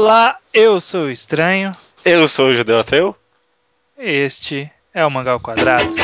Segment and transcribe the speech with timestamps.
[0.00, 1.72] Olá, eu sou o Estranho.
[2.04, 3.16] Eu sou o Judeu Ateu.
[3.96, 5.94] Este é o Mangal Quadrado.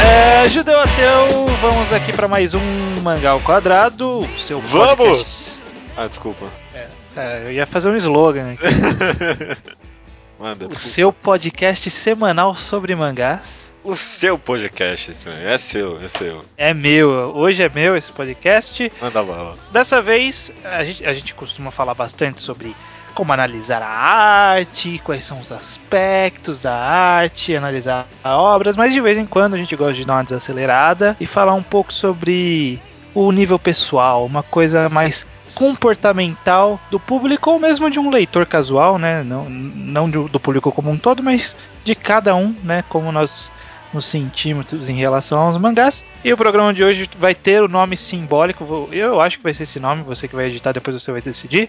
[0.00, 2.60] É, Judeu Ateu, vamos aqui para mais um
[3.02, 4.26] Mangal Quadrado.
[4.38, 4.96] Seu Vamos!
[4.96, 5.62] podcast-
[5.96, 6.46] Ah, desculpa.
[6.74, 6.86] É,
[7.16, 8.62] eu ia fazer um slogan aqui.
[10.38, 10.94] Manda, O desculpa.
[10.94, 13.68] seu podcast semanal sobre mangás.
[13.84, 15.14] O seu podcast.
[15.42, 16.44] É seu, é seu.
[16.56, 18.90] É meu, hoje é meu esse podcast.
[19.00, 19.56] Manda bala.
[19.70, 22.74] Dessa vez, a gente, a gente costuma falar bastante sobre
[23.14, 29.18] como analisar a arte, quais são os aspectos da arte, analisar obras, mas de vez
[29.18, 32.78] em quando a gente gosta de dar uma desacelerada e falar um pouco sobre
[33.14, 38.98] o nível pessoal, uma coisa mais comportamental do público ou mesmo de um leitor casual,
[38.98, 39.22] né?
[39.22, 42.84] Não, não do, público como um todo, mas de cada um, né?
[42.88, 43.50] Como nós
[43.92, 46.04] nos sentimos em relação aos mangás.
[46.24, 48.88] E o programa de hoje vai ter o nome simbólico.
[48.92, 51.68] Eu acho que vai ser esse nome, você que vai editar, depois você vai decidir.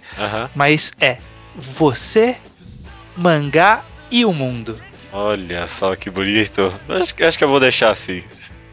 [0.56, 1.18] Mas é
[1.56, 2.38] Você,
[3.18, 4.80] Mangá e o Mundo.
[5.12, 6.73] Olha só que bonito.
[6.88, 8.23] Acho, acho que eu vou deixar assim.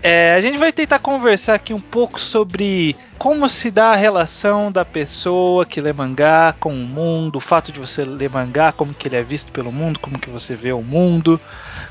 [0.01, 4.71] É, a gente vai tentar conversar aqui um pouco sobre como se dá a relação
[4.71, 8.95] da pessoa que lê mangá com o mundo, o fato de você ler mangá, como
[8.95, 11.41] que ele é visto pelo mundo, como que você vê o mundo,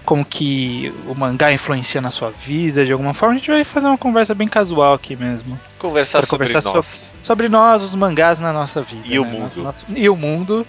[0.08, 3.36] como que o mangá influencia na sua vida de alguma forma.
[3.36, 5.60] A gente vai fazer uma conversa bem casual aqui mesmo.
[5.78, 7.14] Conversar sobre conversar nós.
[7.22, 9.02] Sobre nós, os mangás na nossa vida.
[9.06, 9.32] E o né?
[9.32, 9.42] mundo.
[9.44, 10.66] Nosso- nosso- e o mundo.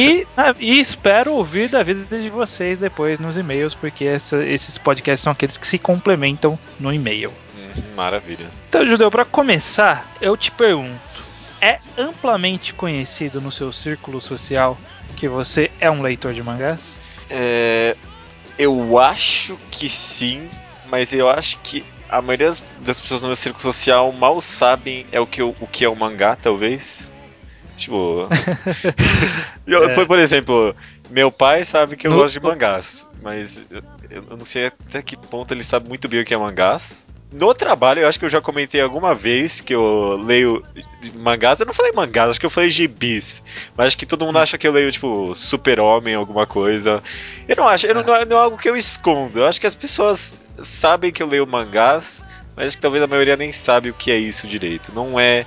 [0.00, 4.78] e, ah, e espero ouvir da vida de vocês depois nos e-mails, porque essa- esses
[4.78, 7.30] podcasts são aqueles que se complementam no e-mail.
[7.30, 8.46] Hum, Maravilha.
[8.70, 10.98] Então, Judeu, pra começar, eu te pergunto:
[11.60, 14.78] é amplamente conhecido no seu círculo social
[15.14, 16.98] que você é um leitor de mangás?
[17.28, 17.94] É,
[18.58, 20.50] eu acho que sim,
[20.86, 25.06] mas eu acho que a maioria das, das pessoas no meu círculo social mal sabem
[25.12, 27.08] é o que, eu- o que é o mangá, talvez.
[27.76, 28.26] Tipo.
[29.66, 29.94] Eu- É.
[29.94, 30.74] por, por exemplo,
[31.10, 35.02] meu pai sabe que eu No- gosto de mangás, mas eu, eu não sei até
[35.02, 37.06] que ponto ele sabe muito bem o que é mangás.
[37.30, 40.64] No trabalho, eu acho que eu já comentei alguma vez que eu leio
[41.16, 41.60] mangás.
[41.60, 43.42] Eu não falei mangás, acho que eu falei gibis.
[43.76, 47.02] Mas acho que todo mundo acha que eu leio, tipo, super-homem, alguma coisa.
[47.46, 49.40] Eu não acho, eu não, não é, é algo que eu escondo.
[49.40, 52.24] Eu acho que as pessoas sabem que eu leio mangás,
[52.56, 54.90] mas acho que talvez a maioria nem sabe o que é isso direito.
[54.94, 55.44] Não é.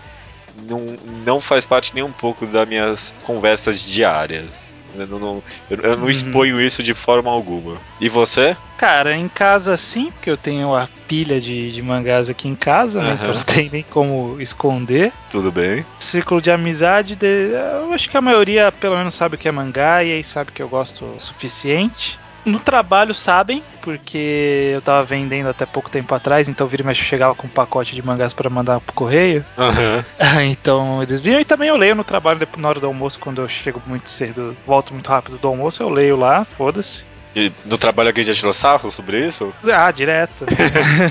[0.64, 4.81] Não, não faz parte nem um pouco das minhas conversas diárias.
[4.98, 6.10] Eu não, eu, eu não Uhum.
[6.10, 7.78] exponho isso de forma alguma.
[8.00, 8.56] E você?
[8.78, 13.00] Cara, em casa sim, porque eu tenho a pilha de, de mangás aqui em casa,
[13.02, 13.12] né?
[13.12, 13.20] Aham.
[13.22, 15.14] Então não tem nem como esconder.
[15.30, 15.86] Tudo bem?
[16.00, 19.52] Círculo de amizade, de- eu acho que a maioria pelo menos sabe o que é
[19.52, 22.20] mangá e aí sabe que eu gosto o suficiente.
[22.46, 27.04] No trabalho sabem, porque eu tava vendendo até pouco tempo atrás, então vira e mexe
[27.04, 29.46] chegava com um pacote de mangás para mandar pro correio.
[29.58, 30.04] Aham.
[30.50, 33.42] então eles viram e também eu leio no trabalho depois, na hora do almoço, quando
[33.42, 37.06] eu chego muito cedo, volto muito rápido do almoço, eu leio lá, foda-se.
[37.36, 39.54] E no trabalho alguém já tirou sarro sobre isso?
[39.64, 40.46] Ah, direto.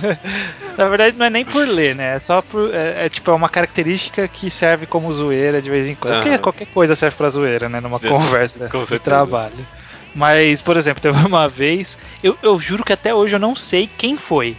[0.77, 2.17] Na verdade, não é nem por ler, né?
[2.17, 2.75] É só por.
[2.75, 6.23] É, é, tipo, é uma característica que serve como zoeira de vez em quando.
[6.23, 7.81] Porque qualquer coisa serve pra zoeira, né?
[7.81, 9.67] Numa Sim, conversa com de trabalho.
[10.15, 11.97] Mas, por exemplo, teve uma vez.
[12.23, 14.57] Eu, eu juro que até hoje eu não sei quem foi.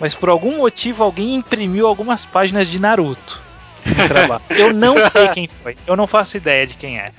[0.00, 3.40] Mas por algum motivo alguém imprimiu algumas páginas de Naruto.
[4.56, 5.76] Eu não sei quem foi.
[5.86, 7.10] Eu não faço ideia de quem é.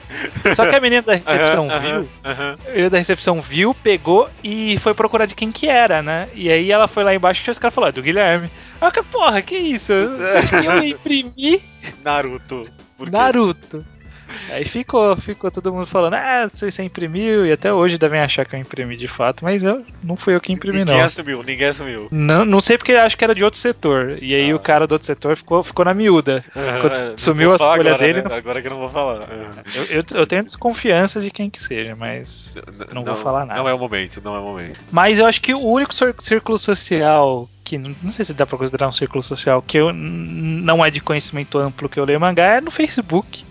[0.55, 2.09] Só que a menina da recepção Aham, viu.
[2.23, 2.57] aham.
[2.67, 6.29] Ele da recepção viu, pegou e foi procurar de quem que era, né?
[6.33, 8.49] E aí ela foi lá embaixo e os caras falaram, "É do Guilherme.
[8.79, 9.91] Ah, que porra, que isso?
[9.91, 11.61] Eu imprimi
[12.03, 12.67] Naruto.
[13.11, 13.85] Naruto.
[14.49, 18.45] Aí ficou, ficou todo mundo falando, ah, você, você imprimiu, e até hoje devem achar
[18.45, 21.03] que eu imprimi de fato, mas eu não fui eu que imprimi, Ninguém não.
[21.05, 22.07] assumiu, ninguém assumiu.
[22.11, 24.17] Não, não sei porque acho que era de outro setor.
[24.21, 24.55] E aí Ah.
[24.55, 26.43] o cara do outro setor ficou, ficou na miúda.
[26.55, 28.29] Aham, sumiu não a folha agora, dele, né?
[28.29, 29.21] não- Agora que eu não vou falar.
[29.23, 29.51] Aham.
[29.75, 32.53] Eu, eu, eu tenho desconfiança de quem que seja, mas.
[32.93, 33.59] Não vou falar nada.
[33.59, 34.79] Não é o momento, não é o momento.
[34.91, 38.57] Mas eu acho que o único círculo social que não não sei se dá pra
[38.57, 42.57] considerar um círculo social que eu não é de conhecimento amplo que eu leio mangá
[42.57, 43.45] é no Facebook.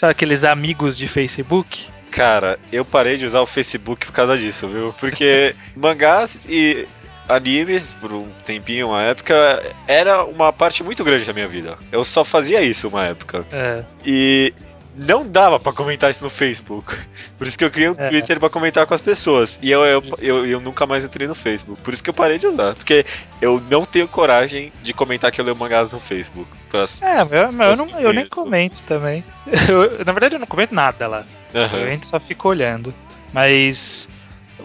[0.00, 1.86] Sabe aqueles amigos de Facebook?
[2.10, 4.94] Cara, eu parei de usar o Facebook por causa disso, viu?
[4.98, 6.88] Porque mangás e
[7.28, 11.76] animes, por um tempinho, uma época, era uma parte muito grande da minha vida.
[11.92, 13.44] Eu só fazia isso uma época.
[13.52, 14.54] É, E
[14.96, 16.94] não dava pra comentar isso no Facebook.
[17.38, 18.04] Por isso que eu criei um É.
[18.08, 19.58] Twitter pra comentar com as pessoas.
[19.62, 21.80] E eu, eu, eu, eu nunca mais entrei no Facebook.
[21.82, 22.74] Por isso que eu parei de usar.
[22.74, 23.04] Porque
[23.40, 26.50] eu não tenho coragem de comentar que eu leio mangás no Facebook.
[26.70, 29.24] Pras é mas eu, eu não- eu nem comento também.
[29.68, 31.24] Eu- na verdade, eu não comento nada lá.
[31.54, 31.78] Uhum.
[31.78, 32.94] Eu só fico olhando.
[33.32, 34.08] Mas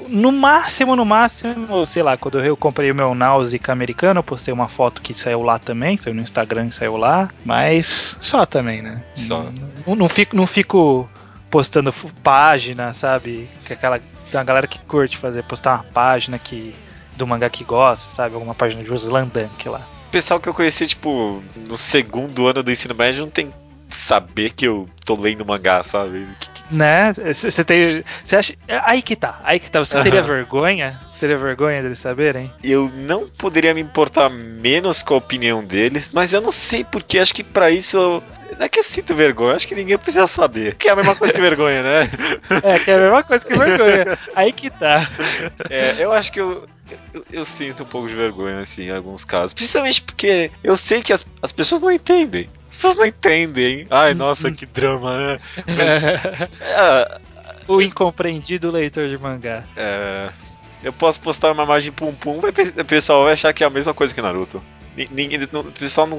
[0.09, 4.53] no máximo, no máximo, sei lá, quando eu comprei o meu Náusica americano, eu postei
[4.53, 8.81] uma foto que saiu lá também, saiu no Instagram e saiu lá, mas só também,
[8.81, 9.01] né?
[9.15, 9.51] Só.
[9.85, 11.09] Não, não, fico, não fico
[11.49, 11.93] postando
[12.23, 13.47] página, sabe?
[13.65, 16.73] Que é aquela tem uma galera que curte fazer, postar uma página que
[17.15, 18.35] do mangá que gosta, sabe?
[18.35, 19.81] Alguma página de Ruslan Dunk lá.
[20.07, 23.53] O pessoal que eu conheci, tipo, no segundo ano do ensino médio não tem
[23.97, 26.27] saber que eu tô lendo mangá, sabe?
[26.69, 27.13] Né?
[27.13, 27.87] Você tem.
[27.87, 28.53] Você acha.
[28.83, 29.79] Aí que tá, aí que tá.
[29.79, 30.99] Você teria vergonha?
[31.09, 32.51] Você teria vergonha deles saberem?
[32.63, 37.19] Eu não poderia me importar menos com a opinião deles, mas eu não sei porque.
[37.19, 38.23] Acho que para isso eu
[38.57, 40.75] não é que eu sinto vergonha, acho que ninguém precisa saber.
[40.75, 42.09] Que é a mesma coisa que vergonha, né?
[42.63, 44.17] É, que é a mesma coisa que vergonha.
[44.35, 45.09] Aí que tá.
[45.69, 46.67] É, eu acho que eu,
[47.13, 49.53] eu, eu, sinto um pouco de vergonha, assim, em alguns casos.
[49.53, 52.49] Principalmente porque eu sei que as, as pessoas não entendem.
[52.69, 53.87] As pessoas não entendem.
[53.89, 55.39] Ai, nossa, que drama, né?
[55.67, 56.03] Mas,
[56.61, 57.19] é,
[57.67, 59.63] o incompreendido leitor de mangá.
[59.75, 60.29] É.
[60.83, 63.91] Eu posso postar uma imagem pum pum, o pessoal vai achar que é a mesma
[63.91, 64.61] coisa que Naruto.
[65.11, 66.17] Ninguém, o pessoal não,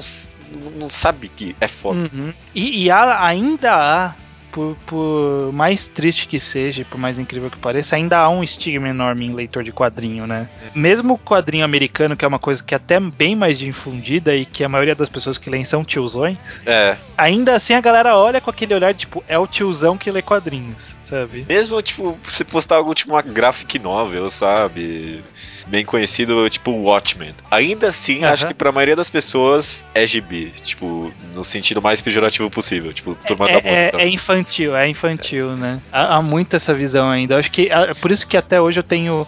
[0.77, 2.09] não sabe que é foda.
[2.13, 2.33] Uhum.
[2.53, 4.13] E, e há, ainda há
[4.57, 8.89] por, por, mais triste que seja, por mais incrível que pareça, ainda há um estigma
[8.89, 10.49] enorme em leitor de quadrinho, né?
[10.65, 10.77] É.
[10.77, 14.45] Mesmo o quadrinho americano, que é uma coisa que é até bem mais difundida e
[14.45, 16.97] que a maioria das pessoas que leem são tiozões, é.
[17.15, 20.95] ainda assim a galera olha com aquele olhar, tipo, é o tiozão que lê quadrinhos,
[21.03, 21.45] sabe?
[21.47, 25.21] Mesmo, tipo, você postar algo tipo uma graphic novel, sabe?
[25.67, 27.33] Bem conhecido, tipo Watchmen.
[27.51, 28.31] Ainda assim, uhum.
[28.31, 33.15] acho que pra maioria das pessoas é gibi, tipo, no sentido mais pejorativo possível, tipo,
[33.15, 35.79] turma é, da é, é, infantil, é infantil, né?
[35.91, 37.37] Há, há muito essa visão ainda.
[37.37, 39.27] Acho que é por isso que até hoje eu tenho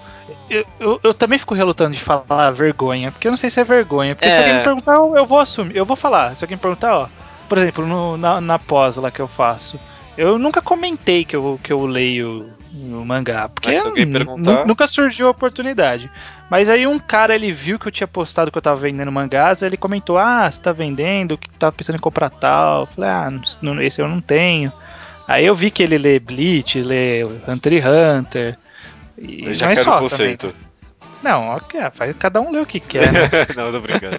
[0.50, 3.64] eu, eu, eu, também fico relutando de falar vergonha, porque eu não sei se é
[3.64, 4.16] vergonha.
[4.16, 4.32] Porque é.
[4.32, 6.36] se alguém me perguntar, eu, eu, vou assumir, eu vou falar.
[6.36, 7.08] Se alguém me perguntar, ó,
[7.48, 9.80] por exemplo, no, na, na pós lá que eu faço,
[10.20, 13.48] eu nunca comentei que eu, que eu leio no mangá.
[13.48, 13.72] Porque
[14.06, 14.66] perguntar...
[14.66, 16.12] nunca surgiu a oportunidade.
[16.50, 19.62] Mas aí um cara ele viu que eu tinha postado que eu tava vendendo mangás,
[19.62, 22.82] ele comentou: Ah, você tá vendendo, que tava pensando em comprar tal.
[22.82, 23.32] Eu falei, ah,
[23.62, 24.74] não, esse eu não tenho.
[25.26, 28.58] Aí eu vi que ele lê Bleach, lê Hunter x Hunter.
[29.18, 30.48] E, eu já quero o conceito.
[30.48, 30.70] Também.
[31.24, 31.80] Não, ok,
[32.18, 33.12] cada um lê o que quer.
[33.12, 33.22] Né?
[33.56, 34.18] não, tô brincando.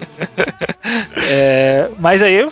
[1.29, 2.51] é, mas aí eu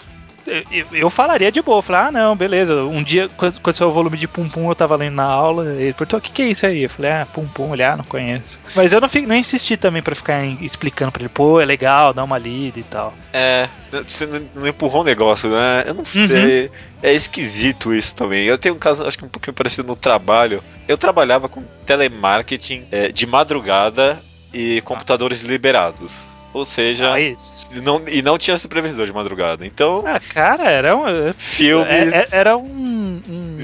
[0.70, 1.82] eu, eu falaria de boa.
[1.82, 2.74] Falar, ah, não, beleza.
[2.84, 5.70] Um dia, quando, o volume de Pum Pum, eu tava lendo na aula.
[5.70, 6.84] Ele perguntou: o que, que é isso aí?
[6.84, 8.58] Eu falei, ah, Pum Pum, olhar, não conheço.
[8.74, 12.12] Mas eu não, fico, não insisti também pra ficar explicando pra ele, pô, é legal,
[12.12, 13.14] dá uma lida e tal.
[13.32, 13.68] É,
[14.06, 15.84] você não empurrou um negócio, né?
[15.86, 16.04] Eu não uhum.
[16.04, 16.66] sei.
[16.66, 16.70] Uhum.
[17.02, 18.46] É esquisito isso também.
[18.46, 20.62] Eu tenho um caso, acho que um pouquinho parecido no trabalho.
[20.86, 24.18] Eu trabalhava com telemarketing é, de madrugada
[24.52, 26.37] e computadores liberados.
[26.52, 29.66] Ou seja, ah, não, e não tinha supervisor de madrugada.
[29.66, 30.02] Então.
[30.06, 31.32] Ah, cara, era um.
[31.34, 32.12] Filmes.
[32.12, 33.56] É, é, era um, um,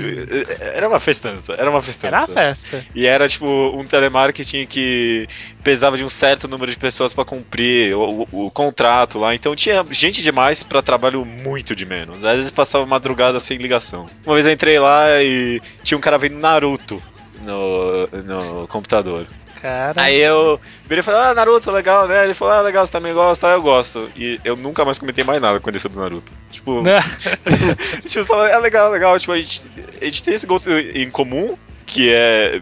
[0.61, 1.55] Era uma festança.
[1.55, 2.15] Era uma festança.
[2.15, 2.87] Era uma festa.
[2.95, 5.27] E era tipo um telemarketing que
[5.63, 9.35] pesava de um certo número de pessoas para cumprir o, o, o, contrato lá.
[9.35, 12.23] Então tinha gente demais para trabalho muito de menos.
[12.23, 14.07] Às vezes passava madrugada sem ligação.
[14.27, 17.03] Uma vez eu entrei lá e tinha um cara vendo Naruto
[17.41, 19.27] no, no computador.
[19.65, 19.95] Cara.
[19.97, 22.25] Aí eu virei e falei, ah, Naruto, legal, né?
[22.25, 24.11] Ele falou, ah, legal, você também gosta, eu gosto.
[24.15, 26.31] E eu nunca mais comentei mais nada com ele sobre Naruto.
[26.51, 26.83] Tipo.
[28.07, 29.19] tipo, só, é legal, legal.
[29.19, 29.63] Tipo, a gente,
[30.03, 31.57] a gente tem esse gosto em comum,
[31.87, 32.61] que é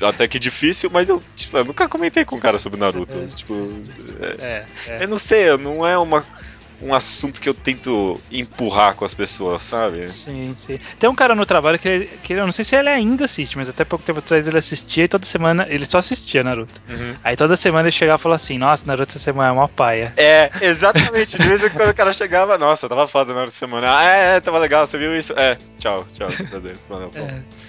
[0.00, 3.12] até que difícil, mas eu, tipo, eu nunca comentei com um cara sobre Naruto.
[3.12, 3.26] É.
[3.26, 3.72] Tipo,
[4.20, 5.02] é, é, é.
[5.02, 6.24] eu não sei, não é uma
[6.82, 10.08] um assunto que eu tento empurrar com as pessoas, sabe?
[10.08, 10.78] Sim, sim.
[10.98, 13.56] Tem um cara no trabalho que, ele, que eu não sei se ele ainda assiste,
[13.56, 16.80] mas até pouco tempo atrás ele assistia e toda semana ele só assistia Naruto.
[16.88, 17.14] Uhum.
[17.22, 20.12] Aí toda semana ele chegava e falava assim: Nossa, Naruto essa semana é uma paia.
[20.16, 21.36] É, exatamente.
[21.38, 23.98] De vez em quando o cara chegava, nossa, tava foda Naruto essa semana.
[23.98, 25.32] Ah, é, é, tava legal, você viu isso?
[25.36, 26.76] É, tchau, tchau, prazer.
[27.14, 27.59] é.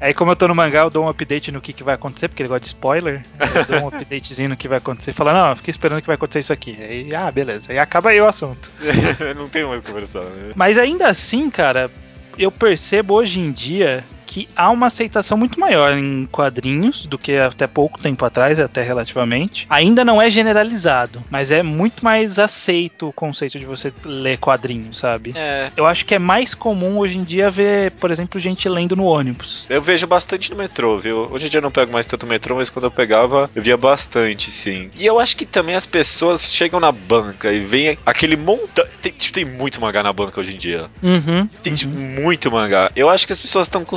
[0.00, 2.28] Aí, como eu tô no mangá, eu dou um update no que, que vai acontecer,
[2.28, 3.22] porque ele gosta de spoiler.
[3.40, 5.12] Eu dou um updatezinho no que vai acontecer.
[5.12, 6.76] Fala, não, fiquei esperando que vai acontecer isso aqui.
[6.80, 7.72] Aí, ah, beleza.
[7.72, 8.70] Aí acaba aí o assunto.
[9.36, 10.52] não tem mais conversar, né?
[10.54, 11.90] Mas ainda assim, cara,
[12.38, 17.36] eu percebo hoje em dia que há uma aceitação muito maior em quadrinhos do que
[17.36, 19.66] até pouco tempo atrás, até relativamente.
[19.70, 24.98] Ainda não é generalizado, mas é muito mais aceito o conceito de você ler quadrinhos,
[24.98, 25.32] sabe?
[25.36, 25.70] É.
[25.76, 29.04] Eu acho que é mais comum hoje em dia ver, por exemplo, gente lendo no
[29.04, 29.64] ônibus.
[29.68, 31.28] Eu vejo bastante no metrô, viu?
[31.30, 33.76] Hoje em dia eu não pego mais tanto metrô, mas quando eu pegava, eu via
[33.76, 34.90] bastante, sim.
[34.96, 38.84] E eu acho que também as pessoas chegam na banca e vem aquele montão.
[39.00, 40.86] Tem, tipo, tem muito mangá na banca hoje em dia.
[41.02, 42.22] Uhum, tem tipo, uhum.
[42.22, 42.90] muito mangá.
[42.96, 43.96] Eu acho que as pessoas estão com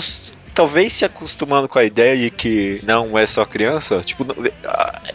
[0.59, 4.25] talvez se acostumando com a ideia de que não é só criança, tipo,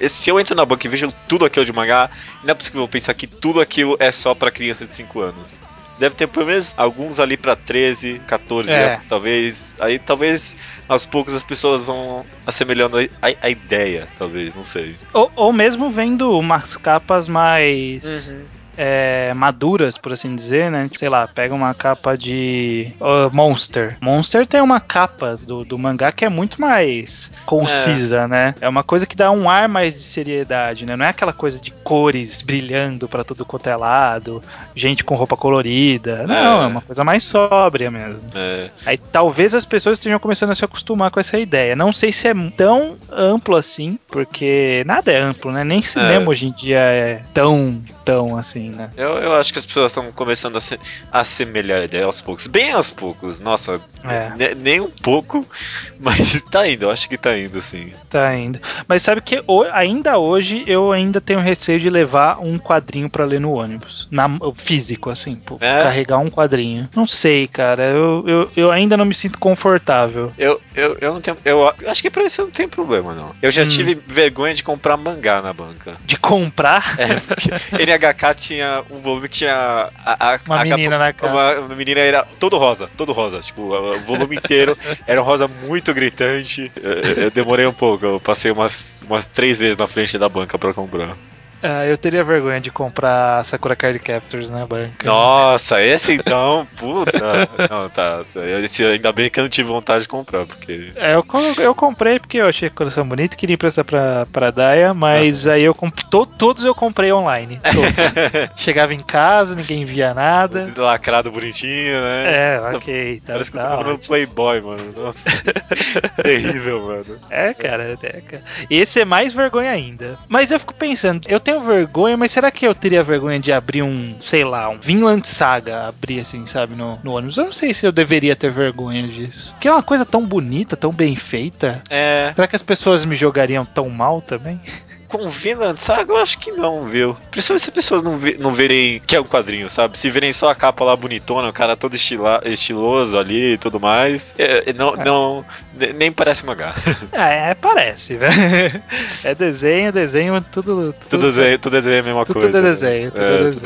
[0.09, 2.09] se eu entro na banca e vejo tudo aquilo de mangá,
[2.43, 5.61] não é possível pensar que tudo aquilo é só para criança de 5 anos.
[5.99, 8.93] deve ter pelo menos alguns ali pra 13, 14 É.
[8.95, 9.75] anos, talvez.
[9.79, 10.57] Aí talvez
[10.89, 14.97] aos poucos as pessoas vão assemelhando a, a- a ideia, talvez, não sei.
[15.13, 18.45] Ou, ou mesmo vendo umas capas mais Uhum.
[18.77, 20.89] É, maduras, por assim dizer, né?
[20.99, 23.97] Sei lá, pega uma capa de ah, Monster.
[24.01, 28.55] Monster tem uma capa do, do mangá que é muito mais concisa, né?
[28.61, 30.97] É uma coisa que dá um ar mais de seriedade, né?
[30.97, 34.43] Não é aquela coisa de cores brilhando pra tudo quanto é lado,
[34.75, 36.27] gente com roupa colorida.
[36.27, 36.65] Não, É.
[36.65, 38.21] é uma coisa mais sóbria mesmo.
[38.35, 41.77] É, Aí talvez as pessoas estejam começando a se acostumar com essa ideia.
[41.77, 45.65] Não sei se é tão amplo assim, porque nada é amplo, né?
[45.65, 46.29] Nem cinema É.
[46.29, 48.91] hoje em dia é tão, tão assim, né?
[48.97, 50.79] eu, eu acho que as pessoas estão começando a se
[51.13, 52.47] a assemelhar aos poucos.
[52.47, 54.31] Bem aos poucos, nossa, É.
[54.37, 55.47] ne- nem um pouco,
[55.99, 57.93] mas tá indo, eu acho que tá indo sim.
[58.11, 58.61] Tá indo.
[58.89, 59.43] Mas sabe que
[59.73, 64.07] ainda hoje eu ainda tenho receio de levar um quadrinho pra ler no ônibus.
[64.11, 65.83] Na, físico, assim, pô, É?
[65.83, 66.89] carregar um quadrinho.
[66.95, 67.83] Não sei, cara.
[67.85, 70.33] Eu, eu, eu ainda não me sinto confortável.
[70.39, 71.37] Eu, eu, eu não tenho.
[71.45, 73.35] Eu acho que pra isso não tem problema, não.
[73.43, 73.69] Eu já Hum.
[73.69, 75.97] tive vergonha de comprar mangá na banca.
[76.05, 77.49] De comprar É, porque
[77.83, 78.54] NHK tinha
[78.91, 81.33] um volume que tinha a, a- uma a menina na capa- cara.
[81.59, 83.41] Uma, uma menina era todo rosa, todo rosa.
[83.41, 86.71] Tipo, o volume inteiro era um rosa muito gritante.
[86.83, 90.59] Eu, eu demorei um pouco, eu passei umas, umas três vezes na frente da banca
[90.59, 91.17] pra comprar.
[91.75, 95.07] Ah, eu teria vergonha de comprar Sakura Card Captors na banca.
[95.07, 97.49] Nossa, esse então, puta.
[97.71, 98.23] Não, tá.
[98.63, 100.93] Esse, ainda bem que eu não tive vontade de comprar, porque.
[100.95, 101.25] É, eu,
[101.59, 105.47] eu comprei porque eu achei a coleção bonita e queria emprestar pra, pra Daya, mas
[105.47, 106.05] aí eu comprei.
[106.11, 107.59] todos eu comprei online.
[107.63, 108.53] Todos.
[108.63, 110.71] Chegava em casa, ninguém via nada.
[110.77, 112.25] Lacrado bonitinho, né?
[112.27, 113.21] É, ok.
[113.21, 114.09] Tá, Parece que eu tô tá comprando ótimo.
[114.09, 114.93] Playboy, mano.
[114.97, 115.31] Nossa.
[116.23, 117.19] Terrível, mano.
[117.31, 118.45] É, cara, é, cara.
[118.69, 120.19] Esse é mais vergonha ainda.
[120.29, 123.83] Mas eu fico pensando, eu tenho vergonha, mas será que eu teria vergonha de abrir
[123.83, 127.37] um, sei lá, um Vinland Saga, abrir assim, sabe, no, no ônibus?
[127.37, 129.53] Eu não sei se eu deveria ter vergonha disso.
[129.53, 131.83] Porque é uma coisa tão bonita, tão bem feita.
[131.91, 132.33] É.
[132.35, 134.61] Será que as pessoas me jogariam tão mal também?
[135.15, 137.17] Com Vinland Saga, eu acho que não, viu?
[137.31, 139.97] Principalmente se as pessoas não, ve- não verem que é um quadrinho, sabe?
[139.99, 143.79] Se verem só a capa lá bonitona, o cara todo estila estiloso ali e tudo
[143.79, 144.35] mais.
[144.39, 146.75] é, é, não, não, ne- nem parece mangá.
[147.13, 148.35] É, é, parece, velho.
[149.23, 150.95] É desenho, desenho, tudo.
[151.09, 152.59] Tudo, desenho, tudo desenho é a mesma Tudo coisa.
[152.59, 152.69] é né?
[152.71, 153.63] desenho, tudo é, é tudo desenho.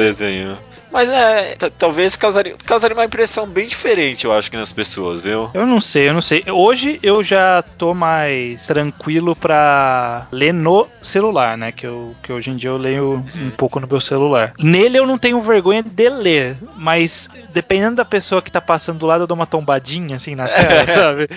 [0.54, 0.58] desenho.
[0.90, 5.50] Mas é, talvez causaria, causaria uma impressão bem diferente, eu acho, que nas pessoas, viu?
[5.52, 6.42] Eu não sei, eu não sei.
[6.50, 11.72] Hoje eu já tô mais tranquilo pra ler no celular, né?
[11.72, 14.52] Que, eu, que hoje em dia eu leio um pouco no meu celular.
[14.58, 19.06] Nele eu não tenho vergonha de ler, mas dependendo da pessoa que tá passando do
[19.06, 21.28] lado, eu dou uma tombadinha assim na tela, sabe?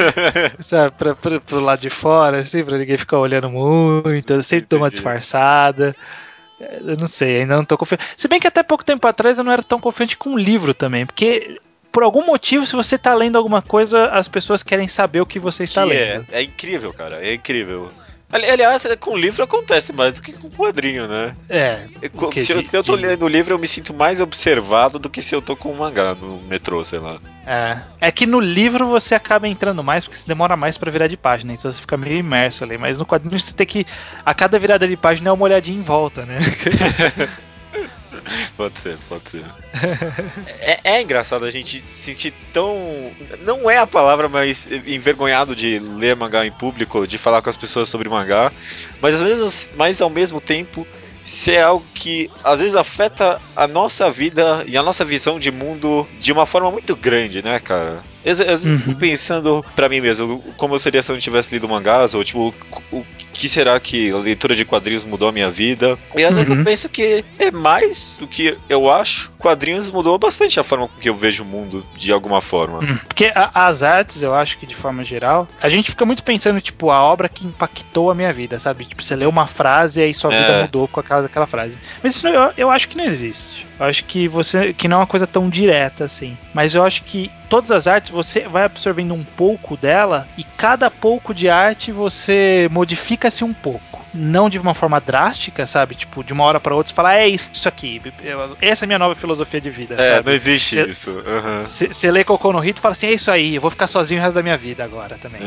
[0.60, 4.32] sabe, pra, pra, pro lado de fora, assim, pra ninguém ficar olhando muito.
[4.32, 5.94] Eu sempre dou uma disfarçada.
[6.60, 8.04] É, Eu não sei, ainda não tô confiante.
[8.16, 10.74] Se bem que até pouco tempo atrás eu não era tão confiante com o livro
[10.74, 15.20] também, porque por algum motivo, se você tá lendo alguma coisa, as pessoas querem saber
[15.20, 16.26] o que você está Que é, lendo.
[16.32, 17.88] é incrível, cara, é incrível.
[18.30, 21.34] Ali- Aliás, com livro acontece mais do que com quadrinho, né?
[21.48, 21.86] É.
[22.38, 24.98] Se eu, De- se eu tô de- lendo o livro, eu me sinto mais observado
[24.98, 27.16] do que se eu tô com um mangá no metrô, sei lá.
[27.46, 27.78] É.
[28.00, 31.16] É que no livro você acaba entrando mais, porque você demora mais pra virar de
[31.16, 32.76] página, então você fica meio imerso ali.
[32.76, 33.86] Mas no quadrinho você tem que.
[34.26, 36.38] A cada virada de página é uma olhadinha em volta, né?
[38.56, 39.44] Pode ser, pode ser.
[40.60, 43.10] é, é engraçado a gente se sentir tão.
[43.40, 47.56] Não é a palavra, mas envergonhado de ler mangá em público, de falar com as
[47.56, 48.52] pessoas sobre mangá,
[49.00, 50.86] mas às vezes, mas ao mesmo tempo,
[51.24, 55.50] se é algo que às vezes afeta a nossa vida e a nossa visão de
[55.50, 58.02] mundo de uma forma muito grande, né, cara?
[58.24, 58.96] Às, vezes eu fico Uhum.
[58.96, 62.54] pensando pra mim mesmo, como eu seria se eu não tivesse lido mangás, ou tipo,
[62.92, 63.04] o
[63.38, 65.96] que será que a leitura de quadrinhos mudou a minha vida?
[66.16, 66.64] E às vezes eu Uhum.
[66.64, 69.30] penso que é mais do que eu acho.
[69.38, 72.80] Quadrinhos mudou bastante a forma com que eu vejo o mundo, de alguma forma.
[72.80, 76.24] Hum, Porque a- as artes, eu acho que de forma geral, a gente fica muito
[76.24, 78.84] pensando, tipo, a obra que impactou a minha vida, sabe?
[78.84, 80.38] Tipo, você lê uma frase e aí sua É.
[80.40, 81.78] vida mudou com aquela, aquela frase.
[82.02, 83.67] Mas isso eu, eu acho que não existe.
[83.78, 84.72] Eu acho que você.
[84.72, 86.36] que não é uma coisa tão direta assim.
[86.52, 90.90] Mas eu acho que todas as artes você vai absorvendo um pouco dela e cada
[90.90, 94.04] pouco de arte você modifica-se um pouco.
[94.12, 95.94] Não de uma forma drástica, sabe?
[95.94, 98.00] Tipo, de uma hora pra outra você fala, é isso aqui.
[98.60, 99.94] essa é a minha nova filosofia de vida.
[99.96, 100.26] É, sabe?
[100.26, 101.22] não existe Cê- isso.
[101.92, 104.20] Você lê Cocô no Hito e fala assim: é isso aí, eu vou ficar sozinho
[104.20, 105.40] o resto da minha vida agora também.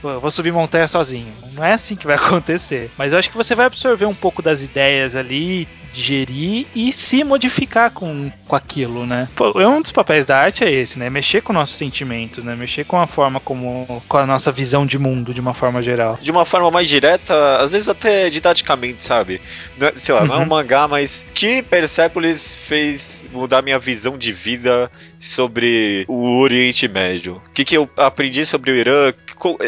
[0.00, 1.32] Pô, Eu vou subir montanha sozinho.
[1.54, 2.90] Não é assim que vai acontecer.
[2.96, 7.22] Mas eu acho que você vai absorver um pouco das ideias ali digerir e se
[7.22, 9.28] modificar com, com aquilo, né?
[9.34, 11.10] Pô, um dos papéis da arte é esse, né?
[11.10, 12.56] Mexer com nossos sentimentos, né?
[12.56, 14.02] Mexer com a forma como.
[14.08, 16.18] com a nossa visão de mundo, de uma forma geral.
[16.20, 19.40] De uma forma mais direta, às vezes até didaticamente, sabe?
[19.80, 20.26] É, sei lá, uhum.
[20.26, 26.38] não é um mangá, mas que Persepolis fez mudar minha visão de vida sobre o
[26.38, 27.40] Oriente Médio?
[27.46, 29.12] O que, que eu aprendi sobre o Irã?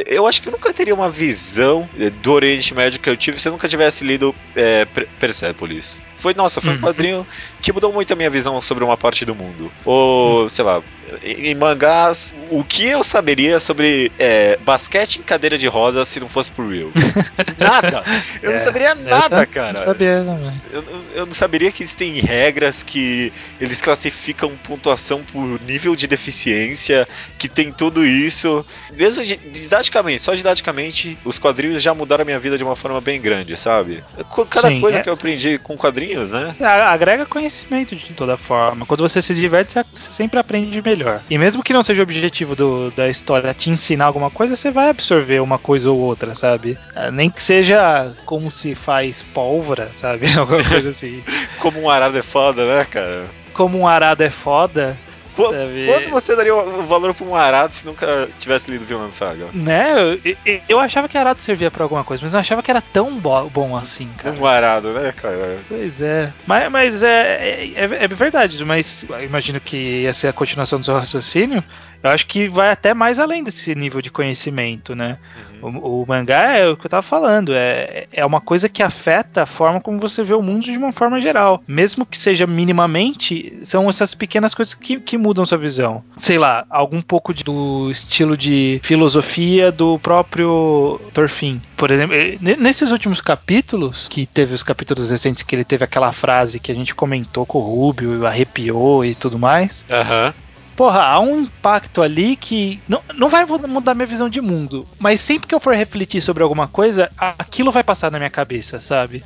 [0.06, 1.88] Eu acho que eu nunca teria uma visão
[2.22, 4.86] do Oriente Médio que eu tive se eu nunca tivesse lido é,
[5.18, 6.00] Persepolis.
[6.24, 6.78] Foi, nossa, foi uhum.
[6.78, 7.26] um quadrinho
[7.60, 9.70] que mudou muito a minha visão sobre uma parte do mundo.
[9.84, 10.48] Ou, uhum.
[10.48, 10.82] sei lá,
[11.22, 16.28] em mangás, o que eu saberia sobre é, basquete em cadeira de rodas se não
[16.28, 16.88] fosse por Real?
[17.58, 18.02] nada!
[18.42, 19.72] Eu é, não saberia nada, eu cara.
[19.74, 20.62] Não sabia também.
[20.72, 27.06] Eu, eu, não saberia que existem regras que eles classificam pontuação por nível de deficiência,
[27.38, 28.64] que tem tudo isso.
[28.94, 33.20] Mesmo didaticamente, só didaticamente, os quadrinhos já mudaram a minha vida de uma forma bem
[33.20, 34.02] grande, sabe?
[34.48, 35.02] Cada Sim, coisa é...
[35.02, 36.54] que eu aprendi com quadrinhos quadrinhos, né?
[36.60, 38.86] Agrega conhecimento de toda forma.
[38.86, 41.20] Quando você se diverte, você sempre aprende melhor.
[41.28, 44.70] E mesmo que não seja o objetivo do, da história te ensinar alguma coisa, você
[44.70, 46.78] vai absorver uma coisa ou outra, sabe?
[46.94, 50.26] Ah, nem que seja como se faz pólvora, sabe?
[50.38, 51.22] Alguma coisa assim.
[51.58, 53.24] como um arado é foda, né, cara?
[53.52, 54.98] Como um arado é foda,
[55.34, 59.48] Quanto você daria o valor pra um arado se nunca tivesse lido Vilã Saga?
[59.52, 59.92] Né?
[60.24, 63.16] Eu, eu, achava que arado servia pra alguma coisa, mas não achava que era tão
[63.18, 64.36] bo bom assim, cara.
[64.36, 65.58] Um arado, né, cara?
[65.68, 66.32] Pois é.
[66.46, 70.84] Mas, mas é, é, é, é verdade, mas imagino que ia ser a continuação do
[70.84, 71.62] seu raciocínio.
[72.04, 75.16] Eu acho que vai até mais além desse nível de conhecimento, né?
[75.62, 75.78] Uhum.
[75.78, 79.44] O, o, mangá é o que eu tava falando, é, é uma coisa que afeta
[79.44, 81.64] a forma como você vê o mundo de uma forma geral.
[81.66, 86.04] Mesmo que seja minimamente, são essas pequenas coisas que, que mudam sua visão.
[86.18, 91.62] Sei lá, algum pouco de, do estilo de filosofia do próprio Torfin.
[91.74, 96.60] Por exemplo, nesses últimos capítulos, que teve os capítulos recentes que ele teve aquela frase
[96.60, 99.86] que a gente comentou com o Rubio, arrepiou e tudo mais.
[99.90, 100.26] Aham.
[100.26, 100.43] Uhum
[100.76, 105.20] porra, há um impacto ali que não, não vai mudar minha visão de mundo, mas
[105.20, 109.22] sempre que eu for refletir sobre alguma coisa, aquilo vai passar na minha cabeça, sabe?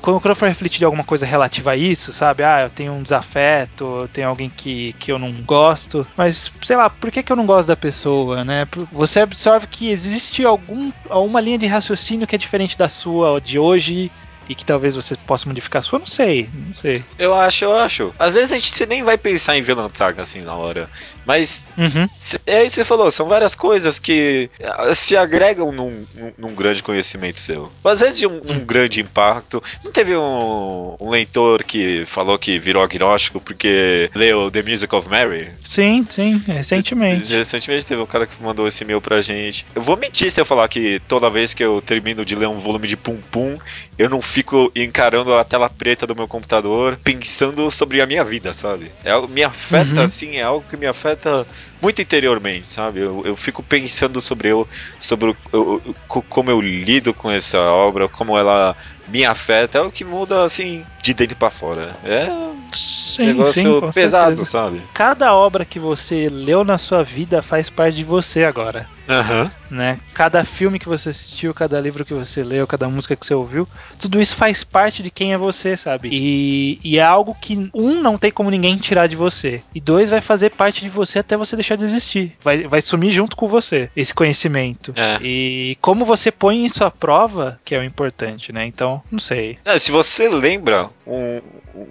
[0.00, 2.42] Quando eu for refletir de alguma coisa relativa a isso, sabe?
[2.42, 6.76] Ah, eu tenho um desafeto, eu tenho alguém que, que eu não gosto, mas sei
[6.76, 8.66] lá, por que, que eu não gosto da pessoa, né?
[8.92, 13.58] Você absorve que existe algum, alguma linha de raciocínio que é diferente da sua de
[13.58, 14.10] hoje
[14.50, 17.04] e que talvez você possa modificar a sua, não sei, não sei.
[17.16, 18.12] Eu acho, eu acho.
[18.18, 20.90] Às vezes a gente nem vai pensar em vilã saga assim na hora.
[21.30, 22.08] Mas uhum.
[22.44, 26.54] é isso que você falou, são várias coisas que ah, se agregam num, num, num
[26.56, 27.70] grande conhecimento seu.
[27.84, 29.62] Às vezes de um, um grande impacto.
[29.84, 35.08] Não teve um, um, leitor que falou que virou agnóstico porque leu The Music of
[35.08, 35.52] Mary?
[35.64, 37.32] Sim, sim, recentemente.
[37.32, 39.64] Recentemente teve um cara que mandou esse e-mail pra gente.
[39.72, 42.58] Eu vou mentir se eu falar que toda vez que eu termino de ler um
[42.58, 43.56] volume de Pum Pum,
[43.96, 48.52] eu não fico encarando a tela preta do meu computador pensando sobre a minha vida,
[48.52, 48.90] sabe?
[49.04, 50.02] É, me afeta, uhum.
[50.02, 51.46] assim, é algo que me afeta afeta
[51.80, 53.00] muito interiormente, sabe?
[53.00, 54.66] Eu, eu fico pensando sobre eu,
[54.98, 58.74] sobre o, o, como eu lido com essa obra, como ela
[59.08, 61.94] me afeta, é o que muda assim de dentro para fora.
[62.04, 62.28] É
[62.72, 64.50] sim, negócio sim, pesado, certeza.
[64.50, 64.82] sabe?
[64.94, 68.86] Cada obra que você leu na sua vida faz parte de você agora.
[69.10, 69.50] Uhum.
[69.70, 69.98] Né?
[70.14, 73.68] Cada filme que você assistiu, cada livro que você leu, cada música que você ouviu,
[73.98, 76.08] tudo isso faz parte de quem é você, sabe?
[76.12, 79.62] E, e é algo que, um, não tem como ninguém tirar de você.
[79.74, 82.36] E dois, vai fazer parte de você até você deixar de existir.
[82.42, 84.92] Vai, vai sumir junto com você, esse conhecimento.
[84.96, 85.18] É.
[85.22, 88.64] E como você põe isso à prova, que é o importante, né?
[88.66, 89.58] Então, não sei.
[89.64, 91.40] É, se você lembra um,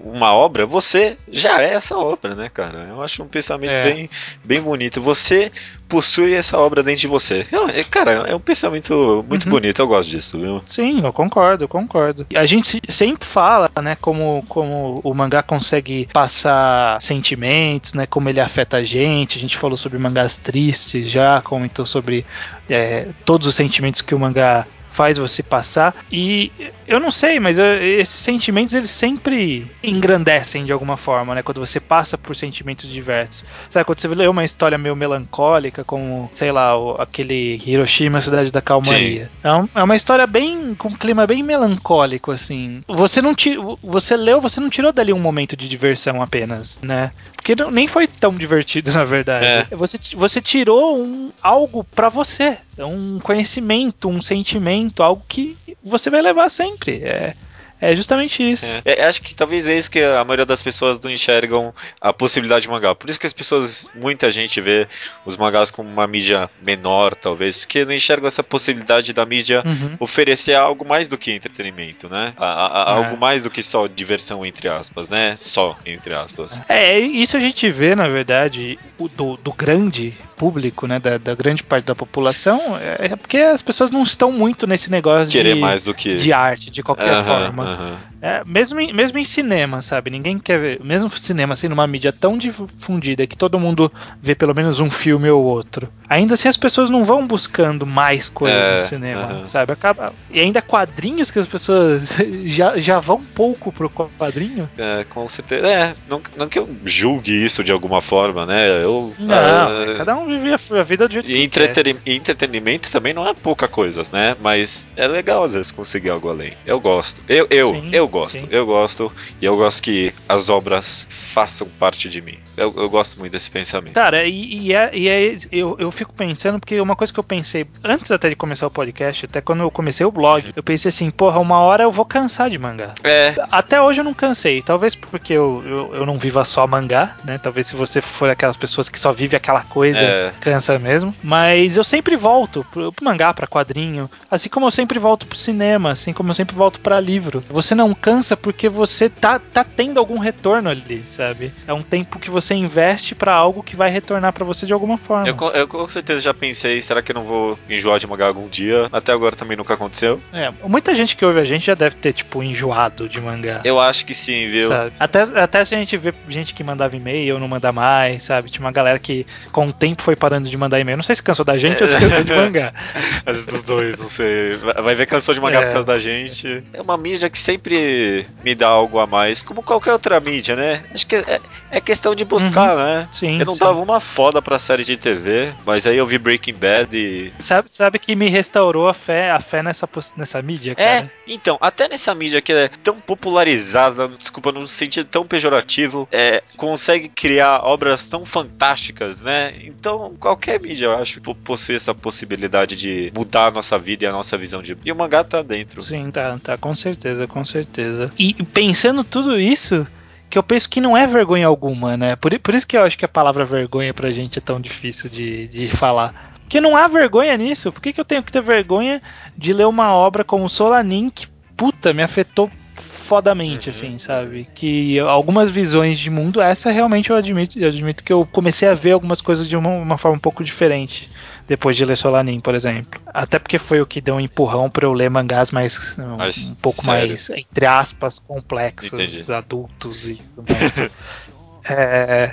[0.04, 2.88] uma obra, você já é essa obra, né, cara?
[2.90, 3.84] Eu acho um pensamento é.
[3.84, 4.10] bem,
[4.44, 5.02] bem bonito.
[5.02, 5.52] Você
[5.88, 7.46] possui essa obra dentro de você.
[7.74, 9.52] É, cara, é um pensamento muito uhum.
[9.52, 10.62] bonito, eu gosto disso, viu?
[10.66, 12.26] Sim, eu concordo, eu concordo.
[12.36, 18.40] A gente sempre fala, né, como, como o mangá consegue passar sentimentos, né, como ele
[18.40, 19.38] afeta a gente.
[19.38, 22.26] A gente falou sobre mangás tristes já, comentou sobre
[22.70, 25.96] é, todos os sentimentos que o mangá faz você passar.
[26.12, 26.52] E
[26.88, 31.44] eu não sei, mas esses sentimentos eles sempre engrandecem de alguma forma, né?
[31.44, 33.46] Quando você passa por sentimentos diversos.
[33.70, 38.52] Sabe, quando você lê uma história meio melancólica, como, sei lá, o, aquele Hiroshima, Cidade
[38.52, 39.30] da Calmaria.
[39.44, 40.76] É, um, é, uma história bem.
[40.76, 42.82] com um clima bem melancólico, assim.
[42.88, 43.34] Você não
[43.82, 47.12] você leu, você não tirou dali um momento de diversão apenas, né?
[47.36, 49.46] Porque não, nem foi tão divertido, na verdade.
[49.46, 49.68] É.
[49.72, 52.58] Você, você tirou um, algo para você.
[52.78, 57.04] Um conhecimento, um sentimento, algo que você vai levar sempre.
[57.04, 57.36] É,
[57.82, 58.66] É justamente isso.
[58.66, 58.82] É.
[59.00, 62.64] É, acho que talvez é isso que a maioria das pessoas não enxergam a possibilidade
[62.64, 62.94] de mangá.
[62.94, 64.88] Por isso que as pessoas, muita gente vê
[65.26, 69.96] os mangás como uma mídia menor, talvez, porque não enxergam essa possibilidade da mídia Uhum.
[70.00, 72.34] oferecer algo mais do que entretenimento, né?
[72.38, 72.98] A- a- a- É.
[73.06, 75.36] Algo mais do que só diversão, entre aspas, né?
[75.38, 76.62] Só, entre aspas.
[76.68, 78.78] É, isso a gente vê, na verdade,
[79.16, 82.60] do, do grande público, né, da, da grande parte da população,
[82.98, 86.16] é porque as pessoas não estão muito nesse negócio Querer de, mais do que.
[86.16, 87.69] de arte, de qualquer Aham, forma.
[87.74, 88.00] Aham.
[88.22, 90.10] É, mesmo, em, mesmo em cinema, sabe?
[90.10, 90.84] Ninguém quer ver.
[90.84, 95.30] Mesmo cinema sendo uma mídia tão difundida que todo mundo vê pelo menos um filme
[95.30, 95.88] ou outro.
[96.10, 99.46] Ainda assim as pessoas não vão buscando mais coisas É, no cinema, aham.
[99.46, 99.72] sabe?
[99.74, 102.10] Acaba, e ainda quadrinhos que as pessoas
[102.46, 104.68] já, já vão pouco pro quadrinho.
[104.78, 105.68] É, com certeza.
[105.68, 108.84] É, não, não que eu julgue isso de alguma forma, né?
[108.84, 109.14] Eu.
[109.20, 111.46] Não, ah, cada um vive a, vida do jeito E que quer.
[111.46, 114.36] entreteni- e entretenimento também não é pouca coisa, né?
[114.42, 116.54] Mas é legal às vezes conseguir algo além.
[116.66, 117.22] Eu gosto.
[117.28, 118.40] Eu, eu, Sim, eu gosto.
[118.40, 118.48] sim.
[118.50, 119.12] Eu gosto.
[119.42, 122.38] E eu gosto que as obras façam parte de mim.
[122.58, 123.94] Eu, eu gosto muito desse pensamento.
[123.94, 127.24] Cara, e, e é, e é- eu, eu fico pensando, porque uma coisa que eu
[127.24, 130.90] pensei, antes até de começar o podcast, até quando eu comecei o blog, eu pensei
[130.90, 132.94] assim, porra, uma hora eu vou cansar de mangá.
[133.04, 137.16] É, Até hoje eu não cansei, talvez porque eu, eu, eu não viva só mangá,
[137.24, 137.38] né?
[137.42, 140.34] Talvez se você for aquelas pessoas que só vive aquela coisa, É.
[140.42, 141.14] cansa mesmo.
[141.24, 145.38] Mas eu sempre volto pro, pro mangá, pra quadrinho, assim como eu sempre volto pro
[145.38, 147.42] cinema, assim como eu sempre volto pra livro.
[147.50, 151.52] Você não cansa porque você tá, tá tendo algum retorno ali, sabe?
[151.68, 154.98] É um tempo que você investe pra algo que vai retornar pra você de alguma
[154.98, 155.28] forma.
[155.28, 158.48] eu, eu com certeza já pensei, será que eu não vou enjoar de mangá algum
[158.48, 158.88] dia?
[158.92, 160.22] Até agora também nunca aconteceu.
[160.34, 163.62] É, muita gente que ouve a gente já deve ter, tipo, enjoado de mangá.
[163.64, 164.68] Eu acho que sim, viu?
[164.68, 164.92] Sabe?
[165.00, 168.50] Até, até se a gente vê gente que mandava e-mail, não manda mais, sabe?
[168.50, 170.98] Tinha uma galera que com o tempo foi parando de mandar e-mail.
[170.98, 172.74] Não sei se cansou da gente ou se cansou de mangá.
[173.26, 174.58] Às vezes dos dois, não sei.
[174.58, 175.66] Vai- ver canção de mangá É.
[175.68, 176.62] por causa da gente.
[176.74, 180.84] É uma mídia que sempre me dá algo a mais, como qualquer outra mídia, né?
[180.94, 183.10] Acho que é, é questão de buscar, né?
[183.12, 183.40] Sim.
[183.40, 183.60] Eu não sim.
[183.60, 187.32] dava uma foda pra série de TV, mas aí eu vi Breaking Bad e.
[187.40, 191.12] Sabe, sabe que me restaurou a fé, a fé nessa, nessa mídia, É, cara?
[191.28, 197.08] então, até nessa mídia que é tão popularizada, desculpa, num sentido tão pejorativo, é, consegue
[197.10, 199.54] criar obras tão fantásticas, né?
[199.64, 204.08] Então, qualquer mídia, eu acho, po- possui essa possibilidade de mudar a nossa vida e
[204.08, 204.76] a nossa visão de.
[204.84, 205.82] E o mangá tá dentro.
[205.82, 208.12] Sim, tá, tá, com certeza, com certeza.
[208.18, 209.86] E pensando tudo isso,
[210.30, 212.16] que eu penso que não é vergonha alguma, né?
[212.16, 215.10] Por, por isso que eu acho que a palavra vergonha pra gente é tão difícil
[215.10, 216.34] de, de falar.
[216.42, 217.72] Porque não há vergonha nisso.
[217.72, 219.02] Por que, que eu tenho que ter vergonha
[219.38, 223.76] de ler uma obra como Solanin que, puta, me afetou fodamente, Uhum.
[223.76, 224.48] assim, sabe?
[224.54, 228.74] Que algumas visões de mundo, essa realmente eu admito, eu admito que eu comecei a
[228.76, 231.10] ver algumas coisas de uma, uma forma um pouco diferente
[231.50, 233.02] depois de ler Solanin, por exemplo.
[233.08, 236.56] Até porque foi o que deu um empurrão pra eu ler mangás mais um, um
[236.62, 237.28] pouco sérios.
[237.30, 239.34] mais entre aspas complexos, Entendi.
[239.34, 240.90] adultos e tudo mais.
[241.68, 242.32] é,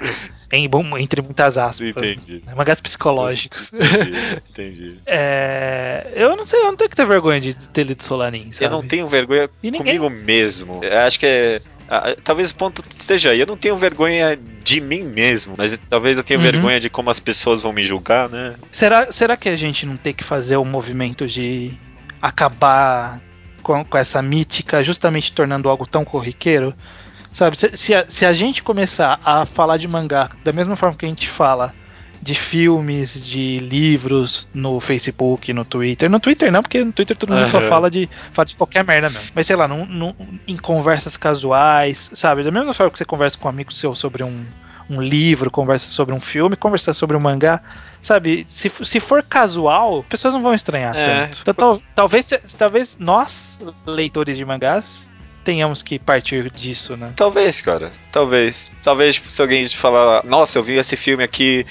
[0.52, 0.68] em,
[1.00, 1.80] entre muitas aspas.
[1.88, 2.42] Entendi.
[2.54, 3.72] Mangás psicológicos.
[3.72, 4.12] Entendi,
[4.50, 4.98] entendi.
[5.06, 8.66] É, eu não sei, eu não tenho que ter vergonha de ter lido Solanin, sabe?
[8.66, 10.84] Eu não tenho vergonha E ninguém- comigo mesmo.
[10.84, 11.60] Eu acho que é.
[11.88, 13.40] Ah, Talvez o ponto esteja aí.
[13.40, 16.44] Eu não tenho vergonha de mim mesmo, mas talvez eu tenha Uhum.
[16.44, 18.54] vergonha de como as pessoas vão me julgar, né?
[18.72, 21.72] Será, será que a gente não tem que fazer o movimento de
[22.20, 23.20] acabar
[23.62, 26.74] com, com essa mítica, justamente tornando algo tão corriqueiro?
[27.32, 30.96] Sabe, se, se, a, se a gente começar a falar de mangá da mesma forma
[30.96, 31.74] que a gente fala
[32.26, 36.10] de filmes, de livros no Facebook, no Twitter.
[36.10, 37.68] No Twitter não, porque no Twitter todo mundo só Aham.
[37.68, 39.30] fala de, fala de qualquer merda mesmo.
[39.34, 40.14] Mas sei lá, num- num-
[40.48, 42.42] em conversas casuais, sabe?
[42.42, 44.44] Da mesma forma que você conversa com um amigo seu sobre um,
[44.90, 47.60] um livro, conversa sobre um filme, conversar sobre um mangá.
[48.02, 51.26] Sabe, se, se for casual, pessoas não vão estranhar É.
[51.26, 51.38] tanto.
[51.42, 55.08] Então, tal- talvez, talvez nós, leitores de mangás,
[55.44, 57.12] tenhamos que partir disso, né?
[57.14, 57.90] Talvez, cara.
[58.10, 58.68] Talvez.
[58.82, 61.64] Talvez tipo, se alguém falar, nossa, eu vi esse filme aqui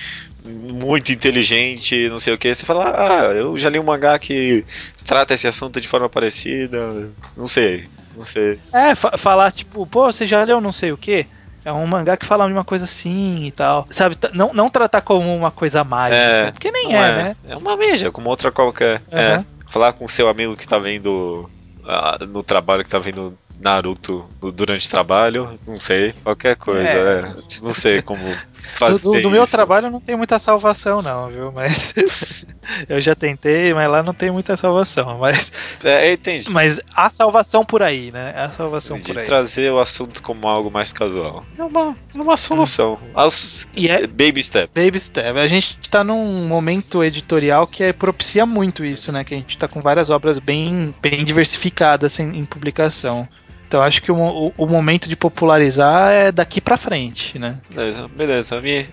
[0.45, 4.63] muito inteligente, não sei o que, você fala, ah, eu já li um mangá que
[5.05, 7.09] trata esse assunto de forma parecida.
[7.35, 7.85] Não sei.
[8.15, 8.59] Não sei.
[8.73, 11.25] É, fa- falar tipo, pô, você já leu não sei o que?
[11.65, 13.87] É um mangá que fala de uma coisa assim e tal.
[13.89, 16.21] Sabe, não, não tratar como uma coisa mágica.
[16.21, 17.35] É, porque nem Não é, né?
[17.47, 19.01] É uma mídia, como outra qualquer.
[19.11, 19.33] É.
[19.33, 19.45] Aham.
[19.67, 21.49] Falar com o seu amigo que tá vendo
[21.83, 26.13] ah, no trabalho, que tá vendo Naruto durante o trabalho, não sei.
[26.23, 27.19] Qualquer coisa, É.
[27.19, 27.33] é.
[27.61, 28.23] Não sei como
[28.65, 31.51] fazer do- meu trabalho não tem muita salvação, não, viu?
[31.51, 31.93] Mas
[32.89, 35.17] eu já tentei, mas lá não tem muita salvação.
[35.19, 35.51] Mas,
[35.83, 36.49] É, entendi.
[36.49, 38.33] mas há salvação por aí, né?
[38.35, 39.25] Há salvação De por aí.
[39.25, 41.45] trazer o assunto como algo mais casual.
[41.57, 42.97] É uma, é uma solução.
[43.13, 44.69] Aos E é baby step.
[44.73, 45.37] Baby Step.
[45.39, 49.23] A gente tá num momento editorial que é- propicia muito isso, né?
[49.23, 53.27] Que a gente tá com várias obras bem, bem diversificadas em, em publicação.
[53.75, 57.57] Então acho que o, o, o momento de popularizar é daqui pra frente, né?
[57.69, 58.61] Beleza, beleza.
[58.61, 58.87] Me,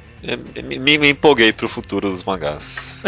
[0.61, 3.01] me, me, empolguei pro futuro dos mangás.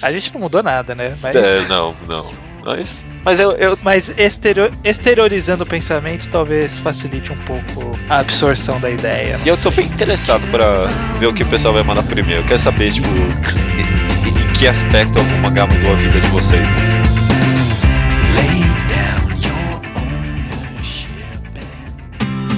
[0.00, 1.14] A gente não mudou nada, né?
[1.20, 2.32] Mas, É, não, não.
[2.64, 3.76] Mas, mas eu, eu.
[3.82, 9.38] mas exterior- exteriorizando o pensamento talvez facilite um pouco a absorção da ideia.
[9.44, 10.86] E eu tô bem interessado pra
[11.18, 12.38] ver o que o pessoal vai mandar e-mail.
[12.38, 17.13] Eu quero saber, tipo, em, em que aspecto algum mangá mudou a vida de vocês.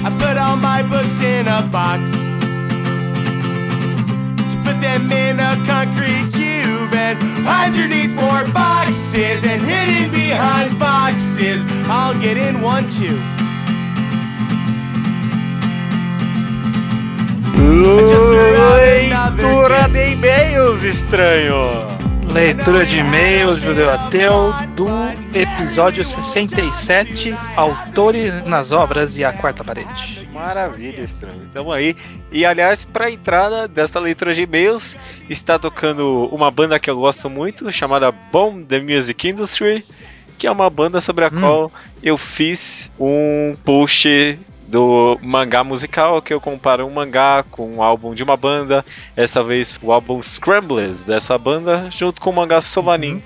[0.07, 2.09] I put all my books in a box
[4.51, 11.61] to put them in a concrete cube and underneath more boxes and hidden behind boxes
[11.89, 13.19] I'll get in one too.
[19.27, 21.86] Leitura de e-mails, estranho!
[22.31, 24.85] Leitura de e-mails, Judeu Ateu, do
[25.33, 30.27] episódio 67, Autores nas Obras e a Quarta Parede.
[30.31, 31.49] Maravilha, estranho.
[31.53, 31.95] Tamo aí.
[32.31, 34.95] E aliás, pra entrada desta leitura de e-mails,
[35.29, 39.83] está tocando uma banda que eu gosto muito, chamada Bomb the Music Industry,
[40.37, 41.39] que é uma banda sobre a Hum.
[41.39, 41.71] qual
[42.03, 44.37] eu fiz um post
[44.67, 49.41] do mangá musical, que eu comparo um mangá com um álbum de uma banda, essa
[49.43, 53.23] vez o álbum Scramblers dessa banda, junto com o mangá Solanin.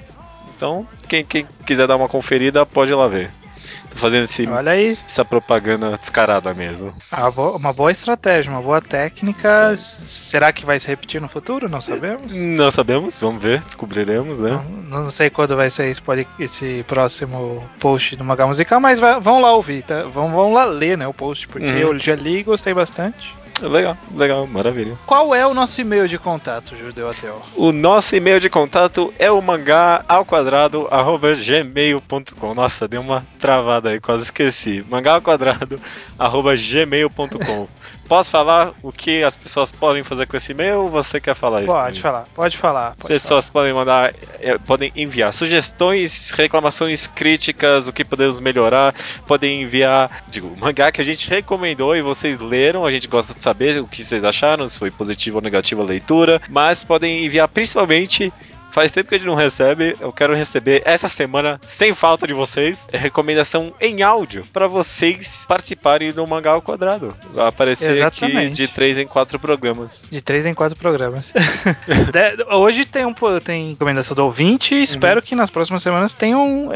[0.56, 3.41] Então, quem, quem quiser dar uma conferida, pode ir lá ver.
[3.90, 6.94] Tô fazendo esse, Olha aí, essa propaganda descarada mesmo.
[7.12, 9.74] uma bo- uma boa estratégia, uma boa técnica.
[9.76, 11.70] Será que vai se repetir no futuro?
[11.70, 12.34] Não sabemos.
[12.34, 14.52] Não sabemos, vamos ver, descobriremos, né?
[14.88, 16.02] Não, não sei quando vai ser esse,
[16.40, 20.04] esse próximo post do Mangá Musical, mas vai- vão lá ouvir, tá?
[20.04, 21.78] Vão, vão lá ler né, o post, porque Uhum.
[21.78, 23.34] eu já li e gostei bastante.
[23.68, 24.98] Legal, legal, maravilha.
[25.06, 27.42] Qual é o nosso e-mail de contato, Judeu Ateu?
[27.56, 32.54] O nosso e-mail de contato é o mangá ao quadrado arroba gmail.com.
[32.54, 34.84] Nossa, deu uma travada aí, quase esqueci.
[34.90, 35.80] Mangá ao quadrado
[36.18, 37.68] arroba gmail.com.
[38.12, 41.62] Posso falar o que as pessoas podem fazer com esse e-mail ou você quer falar
[41.62, 41.72] isso?
[41.72, 42.90] Pode falar, pode falar.
[42.90, 48.94] As pode pessoas podem mandar, eh, podem enviar sugestões, reclamações, críticas, o que podemos melhorar.
[49.26, 52.86] Podem enviar, digo, mangá que a gente recomendou e vocês leram.
[52.86, 53.51] A gente gosta de saber
[53.82, 56.42] o que vocês acharam, se foi positivo ou negativo a leitura.
[56.50, 58.32] Mas podem enviar principalmente.
[58.72, 62.34] Faz tempo que a gente não recebe, eu quero receber essa semana, sem falta de
[62.34, 67.16] vocês, é recomendação em áudio para vocês participarem do Mangá ao Quadrado.
[67.34, 68.54] Vai aparecer aqui Exatamente.
[68.54, 70.08] de 3 em 4 programas.
[70.10, 71.34] De três em quatro programas.
[71.88, 76.70] De- hoje tem, um, tem recomendação do ouvinte e espero que nas próximas semanas tenham.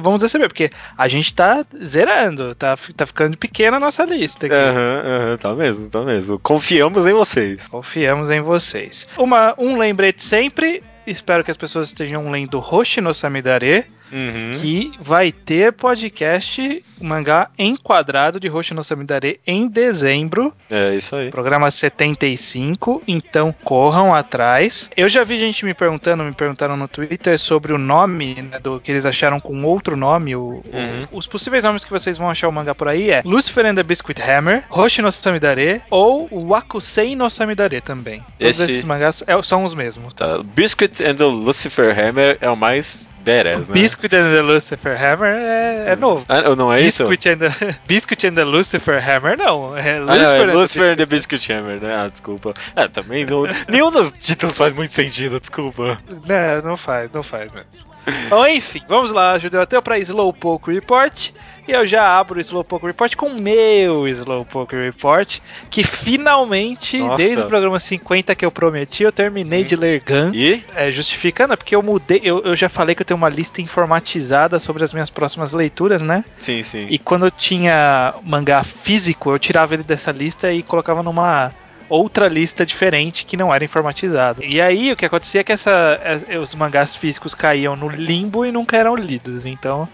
[0.00, 4.54] vamos receber, porque a gente tá zerando, tá, tá ficando pequena a nossa lista aqui.
[4.54, 6.38] Aham, aham, tá mesmo, tá mesmo.
[6.38, 7.68] Confiamos em vocês.
[7.68, 9.08] Confiamos em vocês.
[9.16, 10.82] Uma, um lembrete sempre.
[11.10, 14.52] Espero que as pessoas estejam lendo Hoshi no Samidare, Uhum.
[14.60, 20.52] que vai ter podcast mangá enquadrado de Hoshi no Samidare em dezembro.
[20.70, 21.30] É isso aí.
[21.30, 24.90] Programa 75, então corram atrás.
[24.96, 28.80] Eu já vi gente me perguntando, me perguntaram no Twitter sobre o nome, né, do
[28.80, 30.34] que eles acharam com outro nome.
[30.34, 31.06] O, o- Uhum.
[31.12, 33.82] os possíveis nomes que vocês vão achar o mangá por aí é Lucifer and the
[33.82, 38.20] Biscuit Hammer, Hoshi no Samidare ou Wakusei no Samidare também.
[38.38, 40.14] Todos Esse- esses mangás é- são os mesmos.
[40.14, 40.42] Tá.
[40.42, 43.74] Biscuit and the Lucifer Hammer é o mais badass, né?
[43.74, 46.24] Biscuit and the Lucifer Hammer é, é novo.
[46.28, 47.06] Ah, não é isso?
[47.06, 49.76] Biscuit and, the, Biscuit and the Lucifer Hammer não.
[49.76, 51.94] É Ah, não, é Lucifer and the Lucifer and the Biscuit Hammer, né?
[51.94, 52.54] Ah, desculpa.
[52.74, 56.00] Ah, também não, nenhum dos títulos faz muito sentido, desculpa.
[56.08, 57.87] Não, não faz, não faz mesmo.
[58.28, 61.30] Bom, enfim, vamos lá, Judeu Ateu, para Slowpoke Report.
[61.68, 67.22] E eu já abro o Slowpoke Report com o meu Slowpoke Report, que finalmente, Nossa.
[67.22, 70.30] desde o programa 50 que eu prometi, eu terminei de ler Gun.
[70.32, 70.64] E?
[70.74, 73.60] É, justificando, é porque eu mudei, eu, eu já falei que eu tenho uma lista
[73.60, 76.24] informatizada sobre as minhas próximas leituras, né?
[76.38, 76.86] Sim, sim.
[76.88, 81.52] E quando eu tinha mangá físico, eu tirava ele dessa lista e colocava numa
[81.88, 84.44] outra lista diferente que não era informatizada.
[84.44, 85.98] E aí o que acontecia é que essa,
[86.28, 89.46] é, os mangás físicos caíam no limbo e nunca eram lidos.
[89.46, 89.88] Então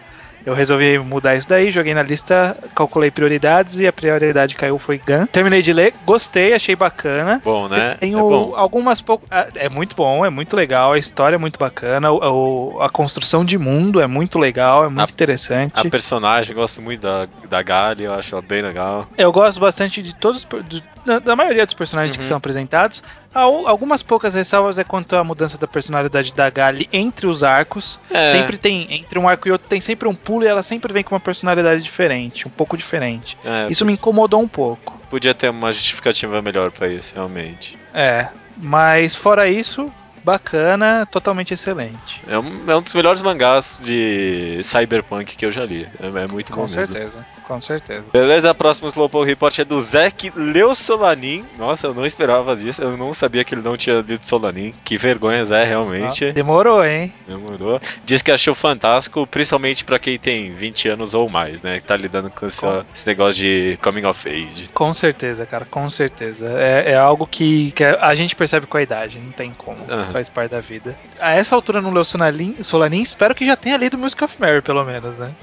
[0.46, 4.98] eu resolvi mudar isso daí, joguei na lista, calculei prioridades e a prioridade caiu foi
[4.98, 5.24] Gun.
[5.26, 7.40] Terminei de ler, gostei, achei bacana.
[7.42, 7.96] Bom, né?
[7.98, 8.52] Tenho É bom.
[8.54, 9.26] algumas poucas.
[9.54, 13.57] É muito bom, é muito legal, a história é muito bacana, o- a construção de
[13.57, 15.72] mundo é muito legal, é muito A- interessante.
[15.78, 19.09] A personagem, gosto muito da, da Gali, eu acho ela bem legal.
[19.16, 22.29] Eu gosto bastante de todos do- da, da maioria dos personagens que Uhum.
[22.29, 23.03] são apresentados.
[23.35, 28.01] Al- Algumas poucas ressalvas é quanto à mudança da personalidade da Gali entre os arcos.
[28.11, 28.33] É.
[28.33, 31.03] Sempre tem, entre um arco e outro, tem sempre um pulo e ela sempre vem
[31.03, 33.37] com uma personalidade diferente, um pouco diferente.
[33.45, 35.01] É, Isso me incomodou um pouco.
[35.11, 37.77] podia ter uma justificativa melhor pra isso, realmente.
[37.93, 39.93] É, mas fora isso,
[40.25, 42.21] bacana, totalmente excelente.
[42.27, 45.87] É um, é um dos melhores mangás de cyberpunk que eu já li.
[46.01, 46.87] É, é muito Com bom mesmo.
[46.87, 48.04] certeza, com certeza.
[48.12, 51.44] Beleza, próximo Slowpoke Report é do Zack Leu Solanin.
[51.59, 52.83] Nossa, eu não esperava disso.
[52.83, 54.74] Eu não sabia que ele não tinha lido Solanin.
[54.85, 56.26] Que vergonha, Zé, realmente.
[56.26, 57.12] Ah, demorou, hein?
[57.26, 57.80] Demorou.
[58.04, 61.80] Diz que achou fantástico, principalmente pra quem tem 20 anos ou mais, né?
[61.80, 64.68] Que tá lidando com essa- esse negócio de coming of age.
[64.72, 66.48] Com certeza, cara, com certeza.
[66.59, 69.78] É, é algo que, que a gente percebe com a idade, não tem como.
[69.88, 70.12] Aham.
[70.12, 70.96] Faz parte da vida.
[71.20, 74.62] A essa altura não leu Solanin, Solanin, espero que já tenha lido Music of Mary,
[74.62, 75.30] pelo menos, né?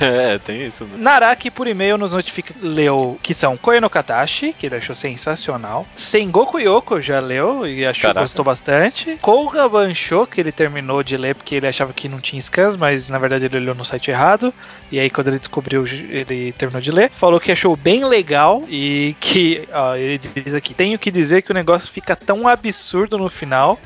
[0.00, 0.96] é, tem isso, né?
[1.38, 5.86] Naraki, por e-mail, nos notifica, leu que são Koe no Katashi, que ele achou sensacional.
[5.94, 8.20] Sengoku Yoko já leu e achou Caraca.
[8.20, 9.16] gostou bastante.
[9.22, 13.08] Kouga Bansho, que ele terminou de ler porque ele achava que não tinha scans, mas
[13.08, 14.52] na verdade ele olhou no site errado.
[14.90, 17.10] E aí quando ele descobriu, ele terminou de ler.
[17.10, 21.52] Falou que achou bem legal e que, ó, ele diz aqui, tenho que dizer que
[21.52, 23.78] o negócio fica tão absurdo no final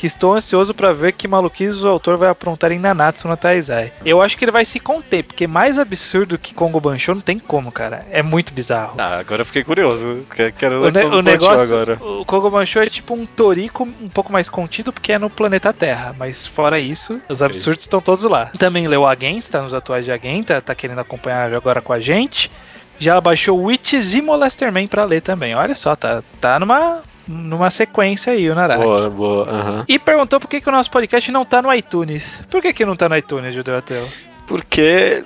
[0.00, 3.92] que estou ansioso pra ver que maluquice o autor vai aprontar em Nanatsu no Taizai.
[4.02, 7.38] Eu acho que ele vai se conter, porque mais absurdo que Kongo Bancho não tem
[7.38, 8.06] como, cara.
[8.10, 8.94] É muito bizarro.
[8.96, 10.24] Ah, agora eu fiquei curioso.
[10.34, 11.98] Que- Quero O, ne- o negócio, agora.
[12.02, 15.70] o Kongo Bancho é tipo um torico um pouco mais contido porque é no planeta
[15.70, 18.46] Terra, mas fora isso, os absurdos estão todos lá.
[18.58, 22.00] Também leu Against, tá nos atuais de Against, tá, tá querendo acompanhar agora com a
[22.00, 22.50] gente.
[22.98, 25.54] Já baixou Witches e Molesterman pra ler também.
[25.54, 28.82] Olha só, tá, tá numa, numa sequência aí o Naraki.
[28.82, 29.84] Boa, boa.
[29.88, 32.42] E perguntou por que, que o nosso podcast não tá no iTunes.
[32.50, 34.06] Por que, que não tá no iTunes, Judeu Ateu?
[34.46, 35.22] Porque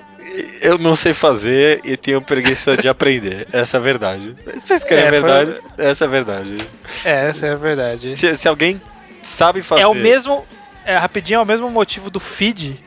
[0.61, 3.47] eu não sei fazer e tenho preguiça de aprender.
[3.53, 4.35] Essa é a verdade.
[4.53, 5.59] Vocês querem É, a foi- verdade?
[5.77, 6.57] Essa é a verdade.
[7.03, 8.15] É, essa é a verdade.
[8.15, 8.79] Se, se alguém
[9.23, 9.81] sabe fazer.
[9.81, 10.45] É o mesmo.
[10.85, 12.79] É, rapidinho, é o mesmo motivo do feed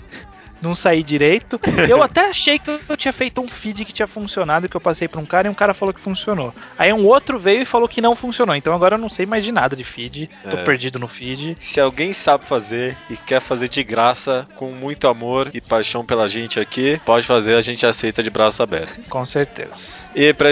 [0.60, 1.60] não sair direito.
[1.88, 5.06] Eu até achei que eu tinha feito um feed que tinha funcionado, que eu passei
[5.08, 6.52] pra um cara e um cara falou que funcionou.
[6.78, 8.54] Aí um outro veio e falou que não funcionou.
[8.54, 10.28] Então agora eu não sei mais de nada de feed.
[10.50, 10.64] Tô É.
[10.64, 11.56] perdido no feed.
[11.60, 16.28] Se alguém sabe fazer e quer fazer de graça, com muito amor e paixão pela
[16.28, 19.08] gente aqui, pode fazer, a gente aceita de braços abertos.
[19.08, 19.98] Com certeza.
[20.14, 20.48] E pra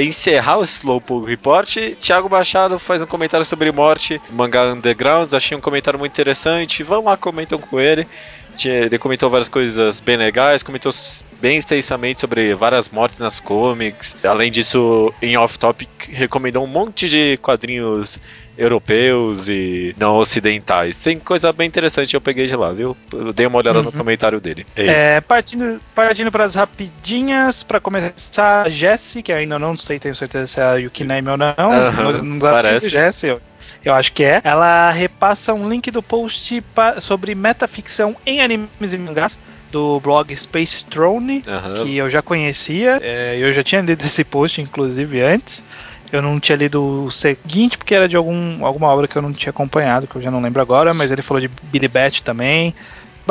[0.00, 5.60] encerrar o Slowpoke Report, Thiago Machado faz um comentário sobre morte, mangá undergrounds, achei um
[5.60, 8.06] comentário muito interessante, vão lá, comentam com ele.
[8.56, 10.92] Tinha- Ele comentou várias coisas bem legais, comentou
[11.40, 14.16] bem extensamente sobre várias mortes nas comics.
[14.24, 18.18] Além disso, em off-topic, recomendou um monte de quadrinhos
[18.58, 21.02] europeus e não ocidentais.
[21.02, 22.94] Tem coisa bem interessante, eu peguei de lá, viu?
[23.12, 23.96] Eu dei uma olhada no Uhum.
[23.96, 24.66] comentário dele.
[24.76, 24.90] É isso.
[24.92, 30.14] É, partindo, partindo para as rapidinhas, para começar, a Jessie, que ainda não sei, tenho
[30.14, 31.54] certeza se é a Yukiname ou não.
[32.38, 32.88] Pra parece.
[32.90, 33.36] Jessie,
[33.84, 34.40] eu, acho que é.
[34.44, 36.62] Ela repassa um link do post
[37.00, 39.38] sobre metaficção em animes e mangás
[39.70, 41.84] do blog Space Throne, Aham.
[41.84, 45.64] que eu já conhecia, é, eu já tinha lido esse post, inclusive, antes.
[46.12, 49.32] Eu não tinha lido o seguinte, porque era de algum, alguma obra que eu não
[49.32, 52.74] tinha acompanhado, que eu já não lembro agora, mas ele falou de Billy Bat também.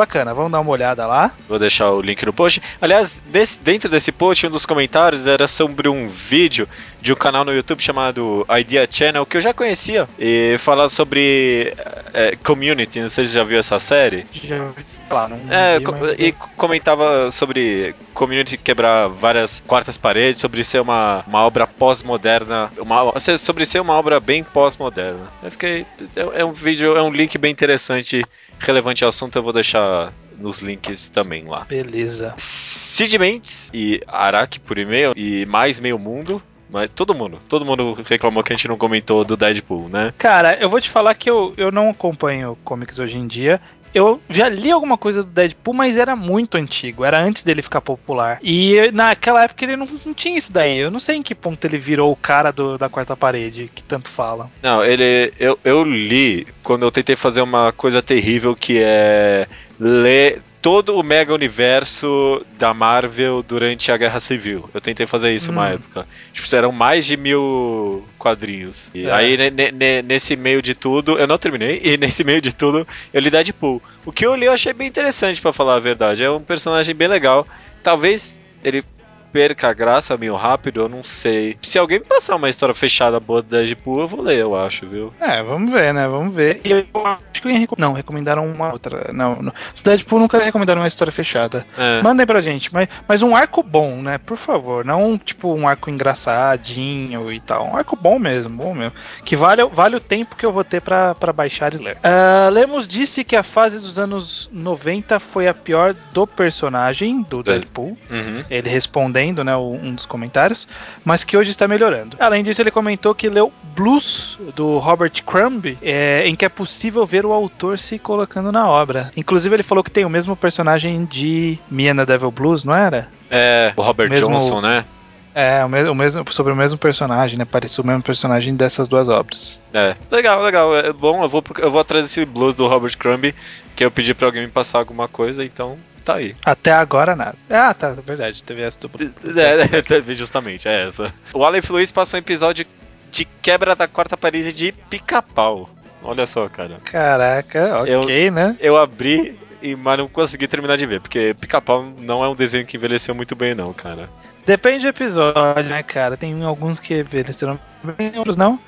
[0.00, 1.30] Bacana, vamos dar uma olhada lá.
[1.46, 2.62] Vou deixar o link no post.
[2.80, 6.66] Aliás, desse- dentro desse post, um dos comentários era sobre um vídeo
[7.02, 11.74] de um canal no YouTube chamado Idea Channel, que eu já conhecia, e falar sobre
[12.14, 12.98] é, Community.
[13.00, 14.26] Não sei se você já viu essa série.
[14.32, 20.40] Já ouvi falar, não É, vi, mas- e comentava sobre Community quebrar várias quartas paredes,
[20.40, 25.28] sobre ser uma, uma obra pós-moderna, uma- sobre ser uma obra bem pós-moderna.
[25.42, 25.84] Eu fiquei.
[26.16, 28.24] É, é um vídeo, é um link bem interessante,
[28.58, 29.89] relevante ao assunto, eu vou deixar
[30.38, 31.64] nos links também lá.
[31.68, 32.34] Beleza.
[32.36, 36.42] Cid Mendes e Araki por e-mail e mais meio mundo.
[36.72, 40.14] Mas todo mundo, todo mundo reclamou que a gente não comentou do Deadpool, né?
[40.16, 43.60] Cara, eu vou te falar que eu, eu não acompanho comics hoje em dia.
[43.94, 47.80] Eu já li alguma coisa do Deadpool, mas era muito antigo, era antes dele ficar
[47.80, 48.38] popular.
[48.42, 50.78] E naquela época ele não, não tinha isso daí.
[50.78, 53.82] Eu não sei em que ponto ele virou o cara do- da quarta parede, que
[53.82, 54.50] tanto falam.
[54.62, 55.32] Não, ele.
[55.38, 59.46] Eu, eu li quando eu tentei fazer uma coisa terrível que é
[59.78, 64.68] ler todo o mega universo da Marvel durante a Guerra Civil.
[64.74, 65.72] Eu tentei fazer isso uma Hum.
[65.74, 66.06] época.
[66.32, 68.90] Tipo, eram mais de mil quadrinhos.
[68.94, 69.12] E É.
[69.12, 72.54] aí, ne- ne- ne- nesse meio de tudo, eu não terminei, e nesse meio de
[72.54, 73.82] tudo, eu li Deadpool.
[74.04, 76.22] O que eu li eu achei bem interessante, pra falar a verdade.
[76.22, 77.46] É um personagem bem legal.
[77.82, 78.84] Talvez ele
[79.32, 81.56] perca a graça meio rápido, eu não sei.
[81.62, 84.86] Se alguém me passar uma história fechada boa do Deadpool, eu vou ler, eu acho,
[84.86, 85.12] viu?
[85.20, 86.06] É, vamos ver, né?
[86.08, 86.60] Vamos ver.
[86.64, 89.12] E eu acho que Não, recomendaram uma outra.
[89.12, 89.52] Não, não.
[89.74, 91.66] Os Deadpool nunca recomendaram uma história fechada.
[91.76, 92.02] É.
[92.02, 94.18] Mandem pra gente, mas, mas um arco bom, né?
[94.18, 94.84] Por favor.
[94.84, 97.66] Não tipo um arco engraçadinho e tal.
[97.66, 98.92] Um arco bom mesmo, bom mesmo.
[99.24, 101.98] Que vale, vale o tempo que eu vou ter pra, pra baixar e ler.
[102.02, 107.42] Ah, Lemos disse que a fase dos anos 90 foi a pior do personagem, do
[107.42, 107.96] Deadpool.
[108.10, 108.44] Uhum.
[108.50, 110.66] Ele respondendo lendo né, um dos comentários,
[111.04, 112.16] mas que hoje está melhorando.
[112.18, 117.04] Além disso, ele comentou que leu Blues, do Robert Crumb, é, em que é possível
[117.04, 119.12] ver o autor se colocando na obra.
[119.16, 123.08] Inclusive, ele falou que tem o mesmo personagem de the Devil Blues, não era?
[123.30, 124.84] É, o Robert Mesmo- Johnson, né?
[125.32, 127.44] É, o mesmo, o mesmo, sobre o mesmo personagem, né?
[127.44, 129.60] Parecia o mesmo personagem dessas duas obras.
[129.72, 130.74] É, legal, legal.
[130.76, 133.32] É bom, eu vou, eu vou atrás desse blues do Robert Crumb,
[133.76, 135.78] que eu pedi pra alguém me passar alguma coisa, então
[136.12, 136.36] tá aí.
[136.44, 137.34] Até agora, nada.
[137.48, 138.42] Ah, tá, é verdade.
[138.42, 138.90] Teve essa do.
[139.38, 141.12] É, justamente, é essa.
[141.32, 142.66] O Aleph Luiz passou um episódio
[143.10, 145.68] de quebra da quarta parede de pica-pau.
[146.02, 146.78] Olha só, cara.
[146.84, 148.56] Caraca, Eu- ok, né?
[148.60, 152.64] Eu abri e mas não consegui terminar de ver, porque pica-pau não é um desenho
[152.64, 154.08] que envelheceu muito bem, não, cara.
[154.46, 156.16] Depende do episódio, né, cara?
[156.16, 157.60] Tem alguns que envelheceram
[157.98, 158.58] bem, outros não.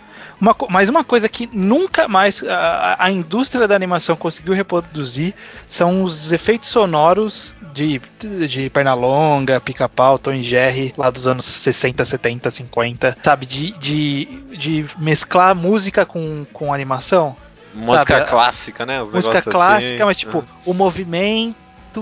[0.41, 5.35] Uma, mas uma coisa que nunca mais a, a indústria da animação conseguiu reproduzir
[5.69, 8.01] são os efeitos sonoros de,
[8.49, 13.47] de Pernalonga, Pica-Pau, Tom e Jerry, lá dos anos 60, 70, 50, sabe?
[13.47, 14.25] De, de,
[14.57, 17.37] de mesclar música com, com animação.
[17.75, 19.01] Música Sabe, clássica, né?
[19.01, 20.05] Os música negócios clássica, assim.
[20.05, 21.57] mas tipo, o movimento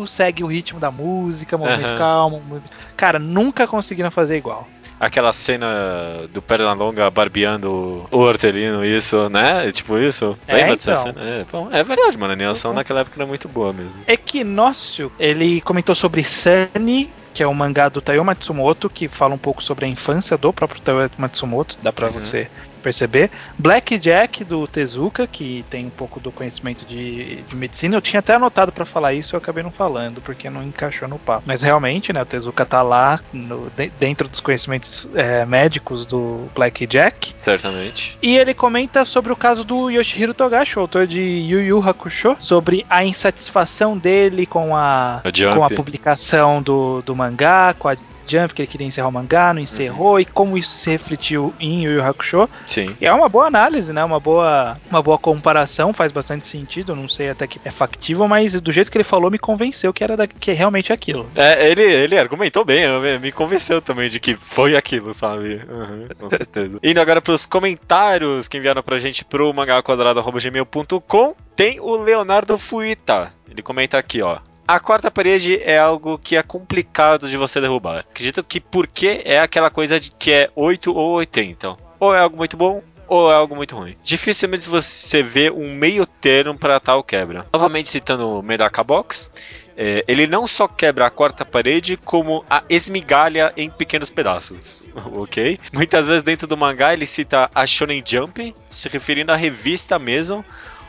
[0.07, 1.97] segue o ritmo da música, movimento Aham.
[1.97, 2.63] calmo.
[2.97, 4.67] Cara, nunca conseguiram fazer igual.
[5.01, 9.73] Aquela cena do Pernalonga barbeando o hortelino, isso, né?
[9.73, 10.37] Tipo isso.
[10.47, 11.03] É, Lembra dessa então.
[11.05, 11.21] cena?
[11.23, 12.33] É, bom, é verdade, mano.
[12.33, 12.77] A animação Uhum.
[12.77, 14.03] naquela época era muito boa mesmo.
[14.07, 19.39] Equinócio, ele comentou sobre Sunny, que é um mangá do Taiyo Matsumoto, que fala um
[19.39, 22.13] pouco sobre a infância do próprio Taiyo Matsumoto, dá pra Uhum.
[22.15, 22.49] você
[22.83, 23.31] perceber.
[23.59, 27.95] Black Jack, do Tezuka, que tem um pouco do conhecimento de, de medicina.
[27.95, 31.19] Eu tinha até anotado pra falar isso, eu acabei não falando, porque não encaixou no
[31.19, 31.43] papo.
[31.45, 36.49] Mas realmente, né, o Tezuka tá lá no- de- dentro dos conhecimentos é, médicos do
[36.55, 37.35] Black Jack.
[37.37, 38.17] Certamente.
[38.23, 42.35] E ele comenta sobre o caso do Yoshihiro Togashi, o autor de Yu Yu Hakusho,
[42.39, 45.21] sobre a insatisfação dele com a,
[45.55, 47.97] com a publicação do, do mangá, com a
[48.31, 51.85] Jump, que ele queria encerrar o mangá, não encerrou, e como isso se refletiu em
[51.85, 52.49] Yu Yu Hakusho.
[52.67, 52.87] Sim.
[53.01, 54.05] E é uma boa análise, né?
[54.05, 56.95] Uma boa, uma boa comparação, faz bastante sentido.
[56.95, 60.05] Não sei até que é factível, mas do jeito que ele falou, me convenceu que
[60.05, 61.29] era da, que é realmente aquilo.
[61.35, 62.85] É, ele, ele argumentou bem,
[63.21, 65.61] me convenceu também de que foi aquilo, sabe?
[65.69, 66.79] Uhum, com certeza.
[66.83, 73.33] Indo agora pros comentários que enviaram pra gente pro mangaquadrado.gmail.com, tem o Leonardo Fuita.
[73.51, 74.39] Ele comenta aqui, ó.
[74.71, 78.05] A quarta parede é algo que é complicado de você derrubar.
[78.09, 81.77] Acredito que porque é aquela coisa de que é 8 ou 80.
[81.99, 83.97] Ou é algo muito bom, ou é algo muito ruim.
[84.05, 87.45] Dificilmente você vê um meio termo para tal quebra.
[87.53, 89.33] Novamente citando o Medaka Box,
[89.77, 94.85] é, ele não só quebra a quarta parede, como a esmigalha em pequenos pedaços,
[95.17, 95.59] ok?
[95.73, 100.45] Muitas vezes dentro do mangá ele cita a Shonen Jump, se referindo à revista mesmo,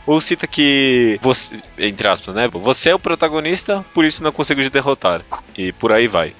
[0.05, 2.47] ou cita que você, entre aspas, né?
[2.47, 5.21] Você é o protagonista, por isso não consigo te derrotar.
[5.57, 6.33] E por aí vai.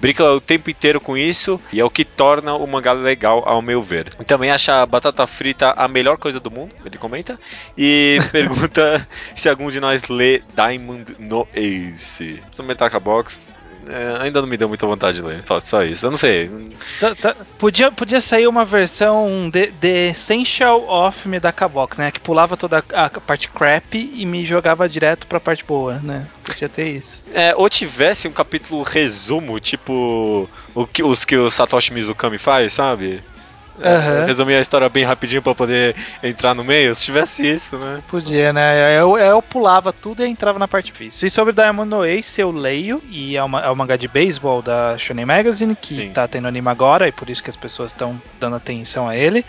[0.00, 3.62] Brinca o tempo inteiro com isso e é o que torna o mangá legal, ao
[3.62, 4.12] meu ver.
[4.26, 7.38] Também acha a batata frita a melhor coisa do mundo, ele comenta.
[7.78, 9.06] E pergunta
[9.36, 12.42] se algum de nós lê Diamond no Ace.
[12.58, 13.52] No Metaka Box.
[13.88, 15.42] É, ainda não me deu muita vontade de ler.
[15.46, 16.06] Só, só isso.
[16.06, 16.50] Eu não sei.
[17.00, 22.10] Tá- tá- podia, podia sair uma versão de, The Essential of Medaka Box, né?
[22.10, 26.26] Que pulava toda a, a parte crap e me jogava direto pra parte boa, né?
[26.44, 27.24] Podia ter isso.
[27.32, 32.72] É, ou tivesse um capítulo resumo, tipo o que, os que o Satoshi Mizukami faz,
[32.72, 33.22] sabe?
[33.80, 34.24] É, Aham.
[34.24, 36.94] resumir a história bem rapidinho pra poder entrar no meio.
[36.94, 38.02] Se tivesse isso, né?
[38.06, 38.98] Podia, né?
[38.98, 41.26] Eu, eu pulava tudo e entrava na parte difícil.
[41.26, 44.60] E sobre Diamond no Ace eu leio, e é, uma, é um mangá de beisebol
[44.60, 46.10] da Shonen Magazine, que Sim.
[46.12, 49.44] tá tendo anime agora, e por isso que as pessoas estão dando atenção a ele.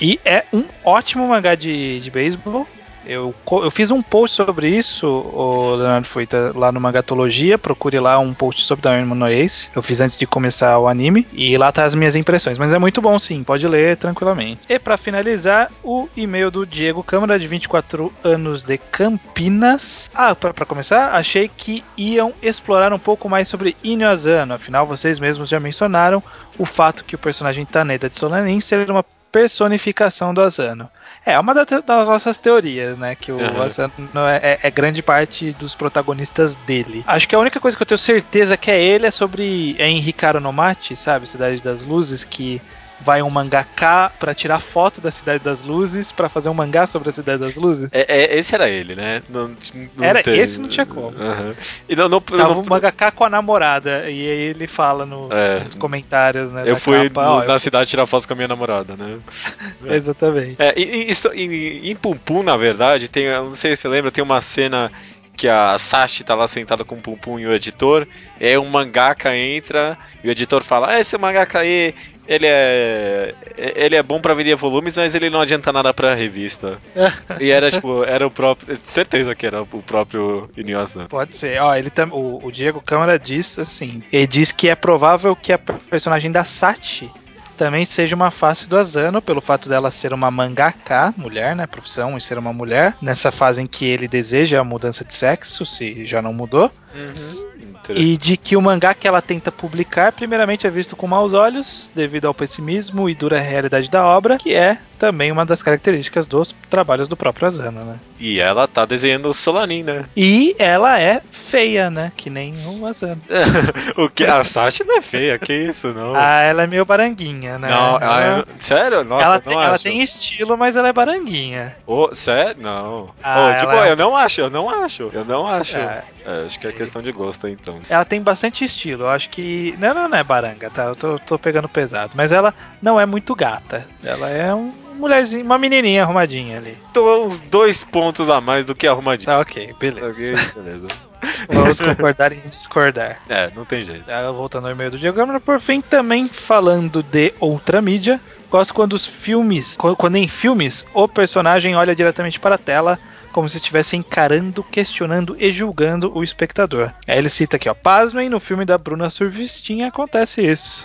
[0.00, 2.66] E é um ótimo mangá de, de beisebol.
[3.06, 7.58] Eu, eu fiz um post sobre isso, o Leonardo Fuita, lá no Mangatologia.
[7.58, 9.70] Procure lá um post sobre Diamond no Ace.
[9.74, 11.26] Eu fiz antes de começar o anime.
[11.32, 12.58] E lá tá as minhas impressões.
[12.58, 14.62] Mas é muito bom sim, pode ler tranquilamente.
[14.68, 20.10] E pra finalizar, o e-mail do Diego Câmara, de 24 anos de Campinas.
[20.14, 24.54] Ah, pra começar, achei que iam explorar um pouco mais sobre Inyo Asano.
[24.54, 26.22] Afinal, vocês mesmos já mencionaram
[26.58, 30.88] o fato que o personagem Taneda de Solanin ser uma personificação do Asano.
[31.26, 33.14] É uma da- das nossas teorias, né?
[33.14, 33.64] Que o Aham.
[33.64, 33.92] Asano
[34.28, 37.02] é, é- é grande parte dos protagonistas dele.
[37.06, 39.74] Acho que a única coisa que eu tenho certeza que é ele é sobre.
[39.78, 40.00] É em
[40.40, 41.26] no Mate, sabe?
[41.26, 42.60] Cidade das Luzes, que
[43.00, 47.08] vai um mangaká pra tirar foto da Cidade das Luzes pra fazer um mangá sobre
[47.08, 47.88] a Cidade das Luzes.
[47.92, 49.22] É, é- esse era ele, né?
[49.28, 49.48] Não,
[49.96, 51.16] não Era tem- esse, não tinha como.
[51.18, 51.54] Aham.
[51.88, 55.28] E não, não, Tava não- um mangaká com a namorada, e aí ele fala no-
[55.32, 55.64] É.
[55.64, 56.62] nos comentários, né?
[56.66, 59.18] eu fui capa, no- ó, eu- na cidade tirar foto com a minha namorada, né?
[59.84, 60.56] Exatamente.
[60.58, 63.82] É, e- e isso, em, em Pum Pum, na verdade, tem, eu não sei se
[63.82, 64.90] você lembra, tem uma cena
[65.36, 68.06] que a Sashi tá lá sentada com o Pum Pum e o editor,
[68.40, 71.94] e aí um mangaka entra e o editor fala: ah, esse mangaka aí,
[72.26, 73.34] ele é.
[73.56, 76.78] Ele é bom pra vender volumes, mas ele não adianta nada pra revista.
[77.40, 78.76] e era tipo, era o próprio.
[78.84, 81.06] Certeza que era o próprio Inuyasha.
[81.08, 81.60] Pode ser.
[81.60, 85.52] Ó, ele tam, o, o Diego Câmara diz assim: ele diz que é provável que
[85.52, 87.10] a personagem da Sachi
[87.56, 91.66] também seja uma face do Asano, pelo fato dela ser uma mangaka, mulher, né?
[91.66, 95.64] Profissão e ser uma mulher, nessa fase em que ele deseja a mudança de sexo,
[95.64, 96.70] se já não mudou.
[96.94, 97.54] Uhum.
[97.90, 101.92] E de que o mangá que ela tenta publicar, primeiramente é visto com maus olhos,
[101.94, 106.54] devido ao pessimismo e dura realidade da obra, que é também uma das características dos
[106.70, 107.96] trabalhos do próprio Asano, né?
[108.18, 110.06] E ela tá desenhando o Solanin, né?
[110.16, 112.12] E ela é feia, né?
[112.16, 113.20] Que nem o Asano.
[113.96, 114.24] o que?
[114.24, 116.14] A Sashi não é feia, que isso, não.
[116.14, 117.68] Ah, ela é meio baranguinha, né?
[117.68, 119.04] Não, ah, ela, eu- sério?
[119.04, 119.84] Nossa, ela, eu tem, não ela acho.
[119.84, 121.76] tem estilo, mas ela é baranguinha.
[121.86, 122.62] Ô, sério?
[122.62, 123.10] Não.
[123.22, 125.10] Ah, Ô, tipo, ela é- eu não acho, eu não acho.
[125.12, 125.76] Eu não acho.
[125.76, 126.04] É.
[126.26, 127.80] É, acho que é questão de gosto, então.
[127.88, 129.02] Ela tem bastante estilo.
[129.04, 129.74] Eu acho que.
[129.78, 130.84] Não, não, não é baranga, tá?
[130.84, 132.12] Eu tô, tô pegando pesado.
[132.16, 133.86] Mas ela não é muito gata.
[134.02, 136.76] Ela é um mulherzinha, uma menininha arrumadinha ali.
[136.92, 139.26] Tô uns dois pontos a mais do que arrumadinho.
[139.26, 140.08] Tá, ok, beleza.
[140.10, 140.86] Ok, beleza.
[141.48, 143.18] Vamos concordar em discordar.
[143.28, 144.04] É, não tem jeito.
[144.10, 148.20] Ah, Voltando ao e-mail do Diego Câmara, por fim, também falando de outra mídia.
[148.50, 149.76] Gosto quando os filmes.
[149.76, 152.98] qu- Quando em filmes o personagem olha diretamente para a tela,
[153.34, 156.90] como se estivesse encarando, questionando e julgando o espectador.
[157.06, 157.74] Aí ele cita aqui, ó.
[157.74, 160.84] Pasmem, no filme da Bruna Surfistinha acontece isso.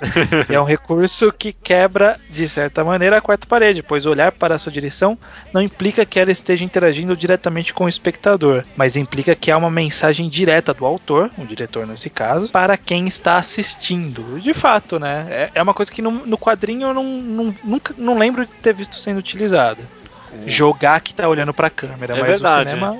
[0.49, 4.55] E é um recurso que quebra, de certa maneira, a quarta parede, pois olhar para
[4.55, 5.15] a sua direção
[5.53, 9.69] não implica que ela esteja interagindo diretamente com o espectador, mas implica que há uma
[9.69, 14.39] mensagem direta do autor, o diretor nesse caso, para quem está assistindo.
[14.39, 15.27] De fato, né?
[15.29, 18.51] É, é uma coisa que no, no quadrinho eu não, não- nunca não lembro de
[18.51, 19.81] ter visto sendo utilizada.
[20.45, 22.97] Jogar que tá olhando pra câmera, É mas verdade, o cinema.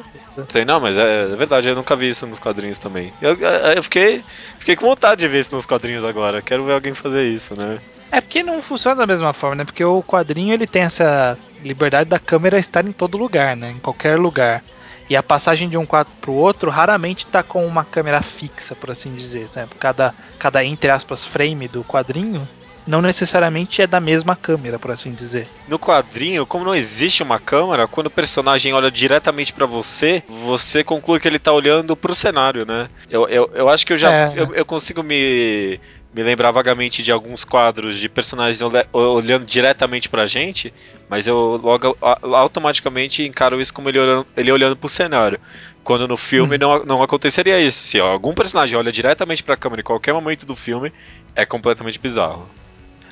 [0.52, 3.14] Tem, não, mas é, é verdade, eu nunca vi isso nos quadrinhos também.
[3.22, 4.24] Eu, eu- eu fiquei,
[4.58, 6.42] fiquei com vontade de ver isso nos quadrinhos agora.
[6.42, 7.80] Quero ver alguém fazer isso, né?
[8.12, 9.66] É porque não funciona da mesma forma, né?
[9.66, 13.72] Porque o quadrinho ele tem essa liberdade da câmera estar em todo lugar, né?
[13.72, 14.64] Em qualquer lugar.
[15.10, 18.92] E a passagem de um quadro pro outro raramente tá com uma câmera fixa, por
[18.92, 19.48] assim dizer.
[19.56, 19.68] Né?
[19.80, 22.48] Cada, cada, entre aspas, frame do quadrinho
[22.88, 25.48] não necessariamente é da mesma câmera, por assim dizer.
[25.68, 30.84] No quadrinho, como não existe uma câmera, quando o personagem olha diretamente pra você, você
[30.84, 32.88] conclui que ele tá olhando pro cenário, né?
[33.10, 34.34] Eu, eu, eu acho que eu já É.
[34.36, 35.80] eu, eu consigo me,
[36.14, 40.74] me lembrar vagamente de alguns quadros de personagens olha- olhando diretamente pra gente,
[41.08, 41.96] mas eu logo
[42.44, 45.40] automaticamente encaro isso como ele olhando, ele olhando pro cenário.
[45.84, 46.60] Quando no filme Uhum.
[46.60, 47.80] não, não aconteceria isso.
[47.82, 50.92] Se algum personagem olha diretamente pra câmera em qualquer momento do filme,
[51.36, 52.48] é completamente bizarro.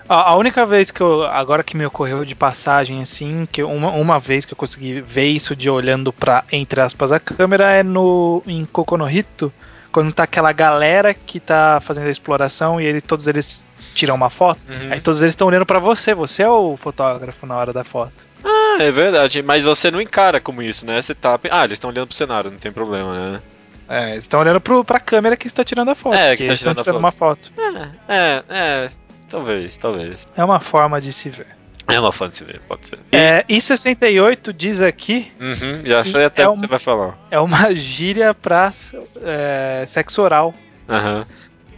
[0.10, 1.26] A, a única vez que eu.
[1.26, 5.28] Agora que me ocorreu de passagem, assim, que uma, uma vez que eu consegui ver
[5.28, 8.42] isso de olhando pra, entre aspas, a câmera é no.
[8.46, 9.52] em Kokonohito,
[9.92, 14.30] quando tá aquela galera que tá fazendo a exploração e ele, todos eles tiram uma
[14.30, 14.60] foto.
[14.70, 14.92] Uhum.
[14.92, 18.26] Aí todos eles estão olhando pra você, você é o fotógrafo na hora da foto.
[18.44, 21.02] Ah, é verdade, mas você não encara como isso, né?
[21.02, 21.40] Você tá.
[21.50, 23.42] Ah, eles estão olhando pro cenário, não tem problema, né?
[23.90, 26.16] É, eles estão olhando pro, pra câmera que está tirando a foto.
[26.16, 27.52] É, que tá estão tirando a tirando uma foto.
[28.08, 28.90] É, é, é.
[29.30, 30.28] Talvez, talvez.
[30.36, 31.48] É uma forma de se ver.
[31.90, 33.00] É uma fã de se ver, pode ser.
[33.14, 37.18] É, I68 diz aqui Uhum, já E sei até é o que você vai falar.
[37.32, 38.74] é uma gíria pra
[39.24, 40.54] é, sexo oral.
[40.90, 41.26] Aham.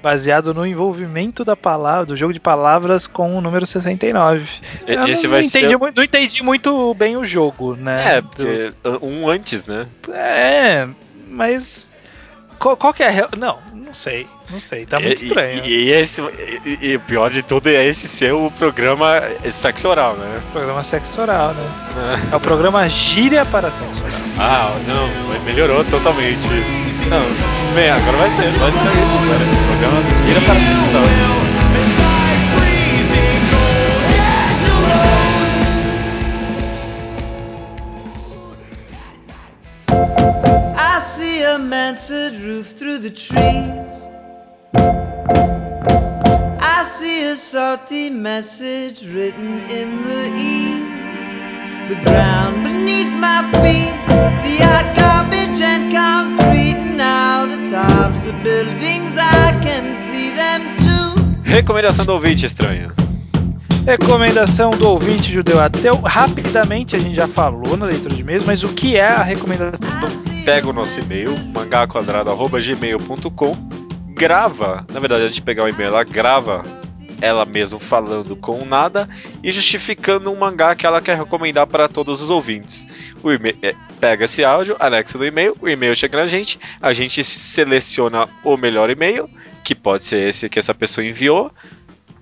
[0.01, 4.47] baseado no envolvimento da palavra, do jogo de palavras com o número 69.
[4.87, 5.77] E- Eu Esse não, vai entendi, ser.
[5.77, 8.15] muito, não entendi muito bem o jogo, né?
[8.17, 9.87] É, Do- porque um antes, né?
[10.13, 10.87] é,
[11.27, 11.85] mas
[12.57, 13.29] qual, qual que é a.
[13.37, 13.59] Não,
[13.89, 15.65] não sei, não sei, tá muito E- estranho.
[15.65, 16.21] E, e esse,
[16.79, 19.19] e, o pior de tudo é esse ser o programa
[19.51, 20.39] sexo oral, né?
[20.51, 22.19] Programa sexo oral, né?
[22.31, 24.19] É o programa Gíria para sexo oral.
[24.37, 26.47] Ah, não, melhorou totalmente.
[27.09, 29.43] Não, bem, agora vai ser, vai ser agora.
[29.43, 31.38] O programa gira para sexo oral.
[41.99, 44.09] A mansard roof through the trees.
[46.61, 51.89] I see a salty message written in the eaves.
[51.89, 56.95] The ground beneath my feet, the hot garbage and concrete.
[56.95, 61.19] Now the tops of buildings, I can see them too.
[61.43, 62.93] Recomendação do ouvinte estranha.
[63.85, 65.95] Recomendação do ouvinte judeu ateu.
[65.95, 69.99] Rapidamente, a gente já falou na leitura de e-mails, mas o que é a recomendação
[69.99, 73.55] do see pega o nosso e-mail, mangaquadrado.gmail.com,
[74.09, 76.65] grava, na verdade, antes de pegar o e-mail, ela grava
[77.21, 79.09] ela mesma falando com nada
[79.43, 82.87] e justificando um mangá que ela quer recomendar para todos os ouvintes.
[83.21, 87.23] O é, pega esse áudio, anexa no e-mail, o e-mail chega na gente, a gente
[87.23, 89.29] seleciona o melhor e-mail,
[89.63, 91.51] que pode ser esse que essa pessoa enviou,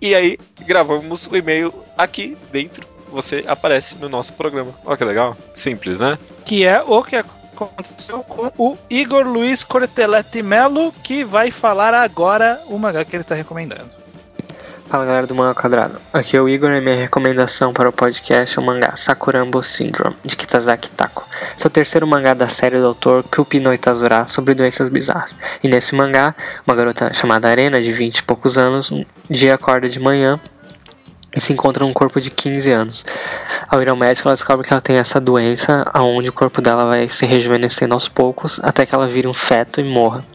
[0.01, 2.85] e aí gravamos o e-mail aqui dentro.
[3.11, 4.75] Você aparece no nosso programa.
[4.83, 5.37] Olha que legal.
[5.53, 6.19] Simples, né?
[6.45, 7.15] Que é o que
[7.65, 13.21] aconteceu com o Igor Luiz Corteletti Melo, que vai falar agora o mangá que ele
[13.21, 13.89] está recomendando.
[14.87, 18.57] Fala galera do Manga Quadrado, aqui é o Igor e minha recomendação para o podcast
[18.57, 21.27] é o mangá Sakurambo Syndrome, de Kitazaki Tako.
[21.57, 25.35] Esse é o terceiro mangá da série do autor Kupi no Itazura sobre doenças bizarras.
[25.61, 26.33] E nesse mangá,
[26.65, 30.39] uma garota chamada Arena, de 20 e poucos anos, um dia acorda de manhã
[31.37, 33.05] e se encontra num corpo de 15 anos.
[33.69, 36.83] Ao ir ao médico, ela descobre que ela tem essa doença, onde o corpo dela
[36.83, 40.25] vai se rejuvenescendo aos poucos, até que ela vire um feto e morra.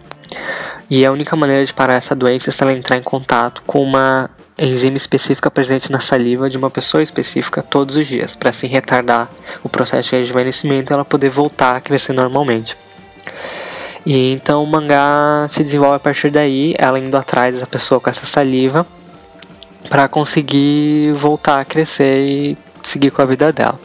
[0.88, 4.30] E a única maneira de parar essa doença é ela entrar em contato com uma
[4.56, 9.28] enzima específica presente na saliva de uma pessoa específica todos os dias, para assim retardar
[9.64, 12.76] o processo de rejuvenescimento e ela poder voltar a crescer normalmente.
[14.06, 18.08] E então o mangá se desenvolve a partir daí, ela indo atrás dessa pessoa com
[18.08, 18.86] essa saliva
[19.92, 23.78] para conseguir voltar a crescer e seguir com a vida dela.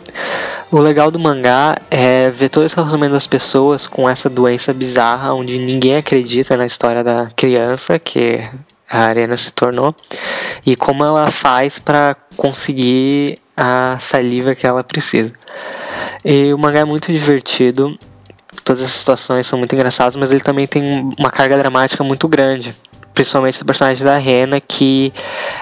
[0.72, 5.34] O legal do mangá é ver todo esse relacionamento das pessoas com essa doença bizarra,
[5.34, 8.40] onde ninguém acredita na história da criança, que
[8.90, 9.94] a Arena se tornou,
[10.66, 15.34] e como ela faz para conseguir a saliva que ela precisa.
[16.24, 18.00] E o mangá é muito divertido,
[18.64, 22.74] todas as situações são muito engraçadas, mas ele também tem uma carga dramática muito grande.
[23.18, 25.12] Principalmente do personagem da Rena, que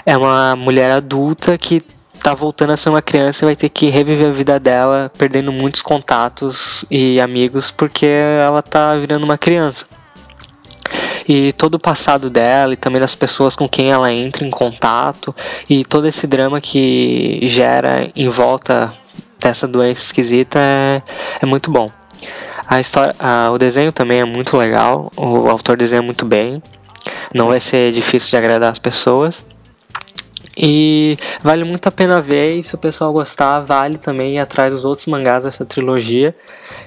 [0.05, 1.81] é uma mulher adulta que
[2.21, 5.53] tá voltando a ser uma criança e vai ter que reviver a vida dela, perdendo
[5.53, 9.85] muitos contatos e amigos, porque ela tá virando uma criança.
[11.25, 15.33] E todo o passado dela e também das pessoas com quem ela entra em contato
[15.69, 18.93] e todo esse drama que gera em volta
[19.39, 21.01] dessa doença esquisita é,
[21.41, 21.89] é muito bom.
[22.67, 26.61] A história, a, o desenho também é muito legal, o autor desenha muito bem,
[27.33, 29.43] não vai ser difícil de agradar as pessoas.
[30.57, 34.73] E vale muito a pena ver, e se o pessoal gostar, vale também ir atrás
[34.73, 36.33] dos outros mangás dessa trilogia,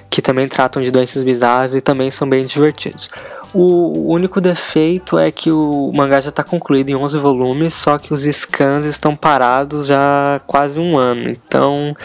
[0.09, 3.11] que também tratam de doenças bizarras e também são bem divertidos.
[3.53, 8.13] O único defeito é que o mangá já está concluído em 11 volumes, só que
[8.13, 11.29] os scans estão parados já há quase um ano.
[11.29, 11.95] Então,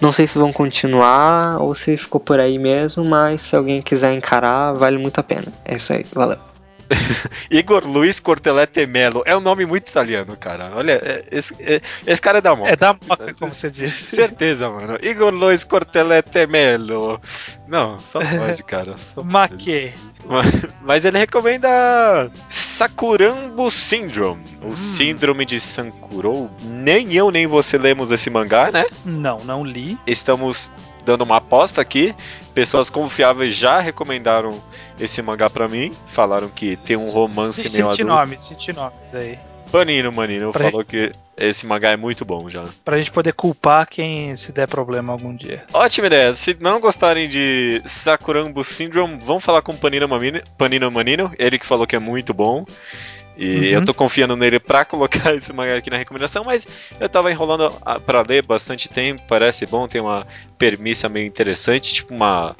[0.00, 4.12] não sei se vão continuar ou se ficou por aí mesmo, mas se alguém quiser
[4.12, 5.52] encarar, vale muito a pena.
[5.64, 6.38] É isso aí, valeu.
[7.50, 9.22] Igor Luiz Cortelete Melo.
[9.26, 10.72] É um nome muito italiano, cara.
[10.74, 12.70] Olha, é- esse, é- esse cara é da moda.
[12.70, 14.04] É da moca, como você disse.
[14.16, 14.98] Certeza, mano.
[15.02, 17.20] Igor Luiz Cortelete Melo.
[17.66, 18.96] Não, só pode, cara.
[18.96, 19.22] Só.
[19.24, 19.92] Maque.
[20.82, 21.68] Mas ele recomenda
[22.48, 26.50] Sakurambo Syndrome, o síndrome de Sankurou.
[26.62, 28.84] Nem eu nem você lemos esse mangá, né?
[29.04, 29.96] Não, não li.
[30.06, 30.70] Estamos
[31.08, 32.14] dando uma aposta aqui.
[32.54, 34.62] Pessoas confiáveis já recomendaram
[35.00, 35.92] esse mangá pra mim.
[36.06, 38.04] Falaram que tem um romance meio Cite adulto.
[38.04, 39.38] nomes, cite nomes aí.
[39.72, 42.64] Panino, Manino, Pra falou que esse mangá é muito bom já.
[42.84, 45.64] Pra gente poder culpar quem se der problema algum dia.
[45.74, 46.32] Ótima ideia.
[46.32, 51.66] Se não gostarem de Sakurambo Syndrome, vão falar com Panino Manino, Panino Manino, ele que
[51.66, 52.64] falou que é muito bom.
[53.38, 53.62] E Uhum.
[53.64, 56.66] eu tô confiando nele pra colocar esse mangá aqui na recomendação, mas
[56.98, 57.70] eu tava enrolando
[58.04, 60.26] pra ler bastante tempo, parece bom, tem uma
[60.58, 62.56] premissa meio interessante, tipo uma.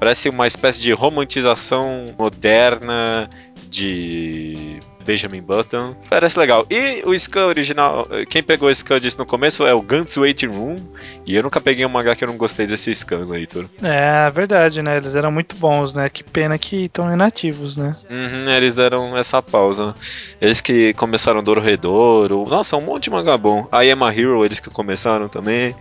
[0.00, 3.30] Parece uma espécie de romantização moderna
[3.70, 5.94] de Benjamin Button.
[6.10, 6.66] Parece legal.
[6.68, 10.48] E o Scan original, quem pegou esse Scan disse no começo é o Guns Waiting
[10.48, 10.76] Room.
[11.24, 13.66] E eu nunca peguei um mangá que eu não gostei desse Scan, Leitor.
[13.82, 14.96] É verdade, né?
[14.96, 16.08] Eles eram muito bons, né?
[16.08, 17.94] Que pena que estão inativos, né?
[18.10, 19.94] Uhum, eles deram essa pausa.
[20.40, 22.44] Eles que começaram Dororedoro.
[22.48, 23.68] Nossa, um monte de mangá bom.
[23.72, 25.74] I Am a Hero, eles que começaram também.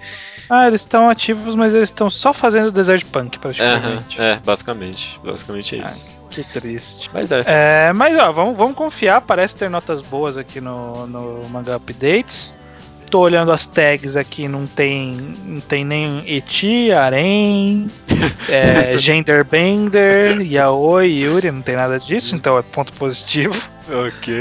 [0.50, 4.22] Ah, eles estão ativos, mas eles estão só fazendo Desert Punk, praticamente.
[4.22, 5.20] é, basicamente.
[5.24, 6.14] Basicamente é Ah, isso.
[6.30, 7.10] Que triste.
[7.14, 7.44] Mas é.
[7.48, 12.54] É, mas ó, vamos, vamos confiar, parece ter notas boas aqui no, no Manga Updates.
[13.10, 15.12] Tô olhando as tags aqui, não tem,
[15.46, 17.90] não tem nem Eti, Arém,
[18.50, 23.54] é, Genderbender, Yaoi, Yuri, não tem nada disso, então é ponto positivo.
[23.88, 24.34] Ok,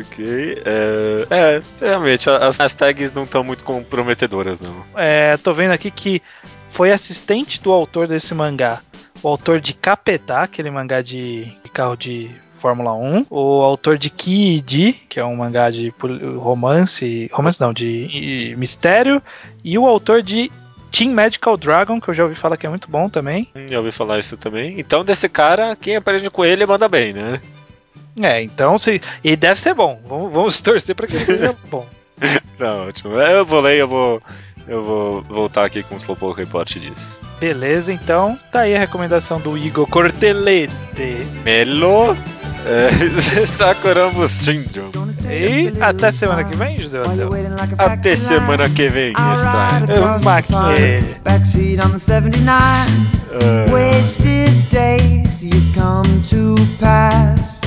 [0.00, 0.62] ok.
[0.64, 4.84] É, é realmente, as, as tags não estão muito comprometedoras, não.
[4.96, 6.20] É, tô vendo aqui que
[6.68, 8.80] foi assistente do autor desse mangá,
[9.22, 12.30] o autor de Capetá, aquele mangá de, de carro de
[12.60, 13.26] Fórmula 1.
[13.30, 15.92] O autor de Kid, que é um mangá de
[16.38, 19.22] romance, romance não, de mistério,
[19.64, 20.50] e o autor de
[20.90, 23.48] Team Medical Dragon, que eu já ouvi falar que é muito bom também.
[23.54, 24.78] Hum, já ouvi falar isso também.
[24.78, 27.40] Então, desse cara, quem aprende com ele manda bem, né?
[28.20, 29.00] É, então se.
[29.22, 30.00] E deve ser bom.
[30.04, 31.86] Vamos, vamos torcer para que ele seja bom.
[32.58, 33.18] Não, ótimo.
[33.20, 34.22] É, eu vou ler, eu vou.
[34.68, 37.18] Eu vou voltar aqui com o Slowpoke Report disso.
[37.40, 40.72] Beleza, então tá aí a recomendação do Igor Cortelete.
[41.42, 42.16] Melo.
[42.66, 44.90] É, Sakurama Syndrome.
[45.28, 47.30] E até semana que vem, José Adel.
[47.78, 49.82] Até semana que vem, está.
[49.88, 51.16] Eu maquei.
[51.24, 53.20] Backseat on the 79.
[53.32, 53.70] É.
[53.70, 57.59] Wasted days you come to pass.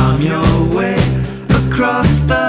[0.00, 0.96] come your way
[1.50, 2.39] across the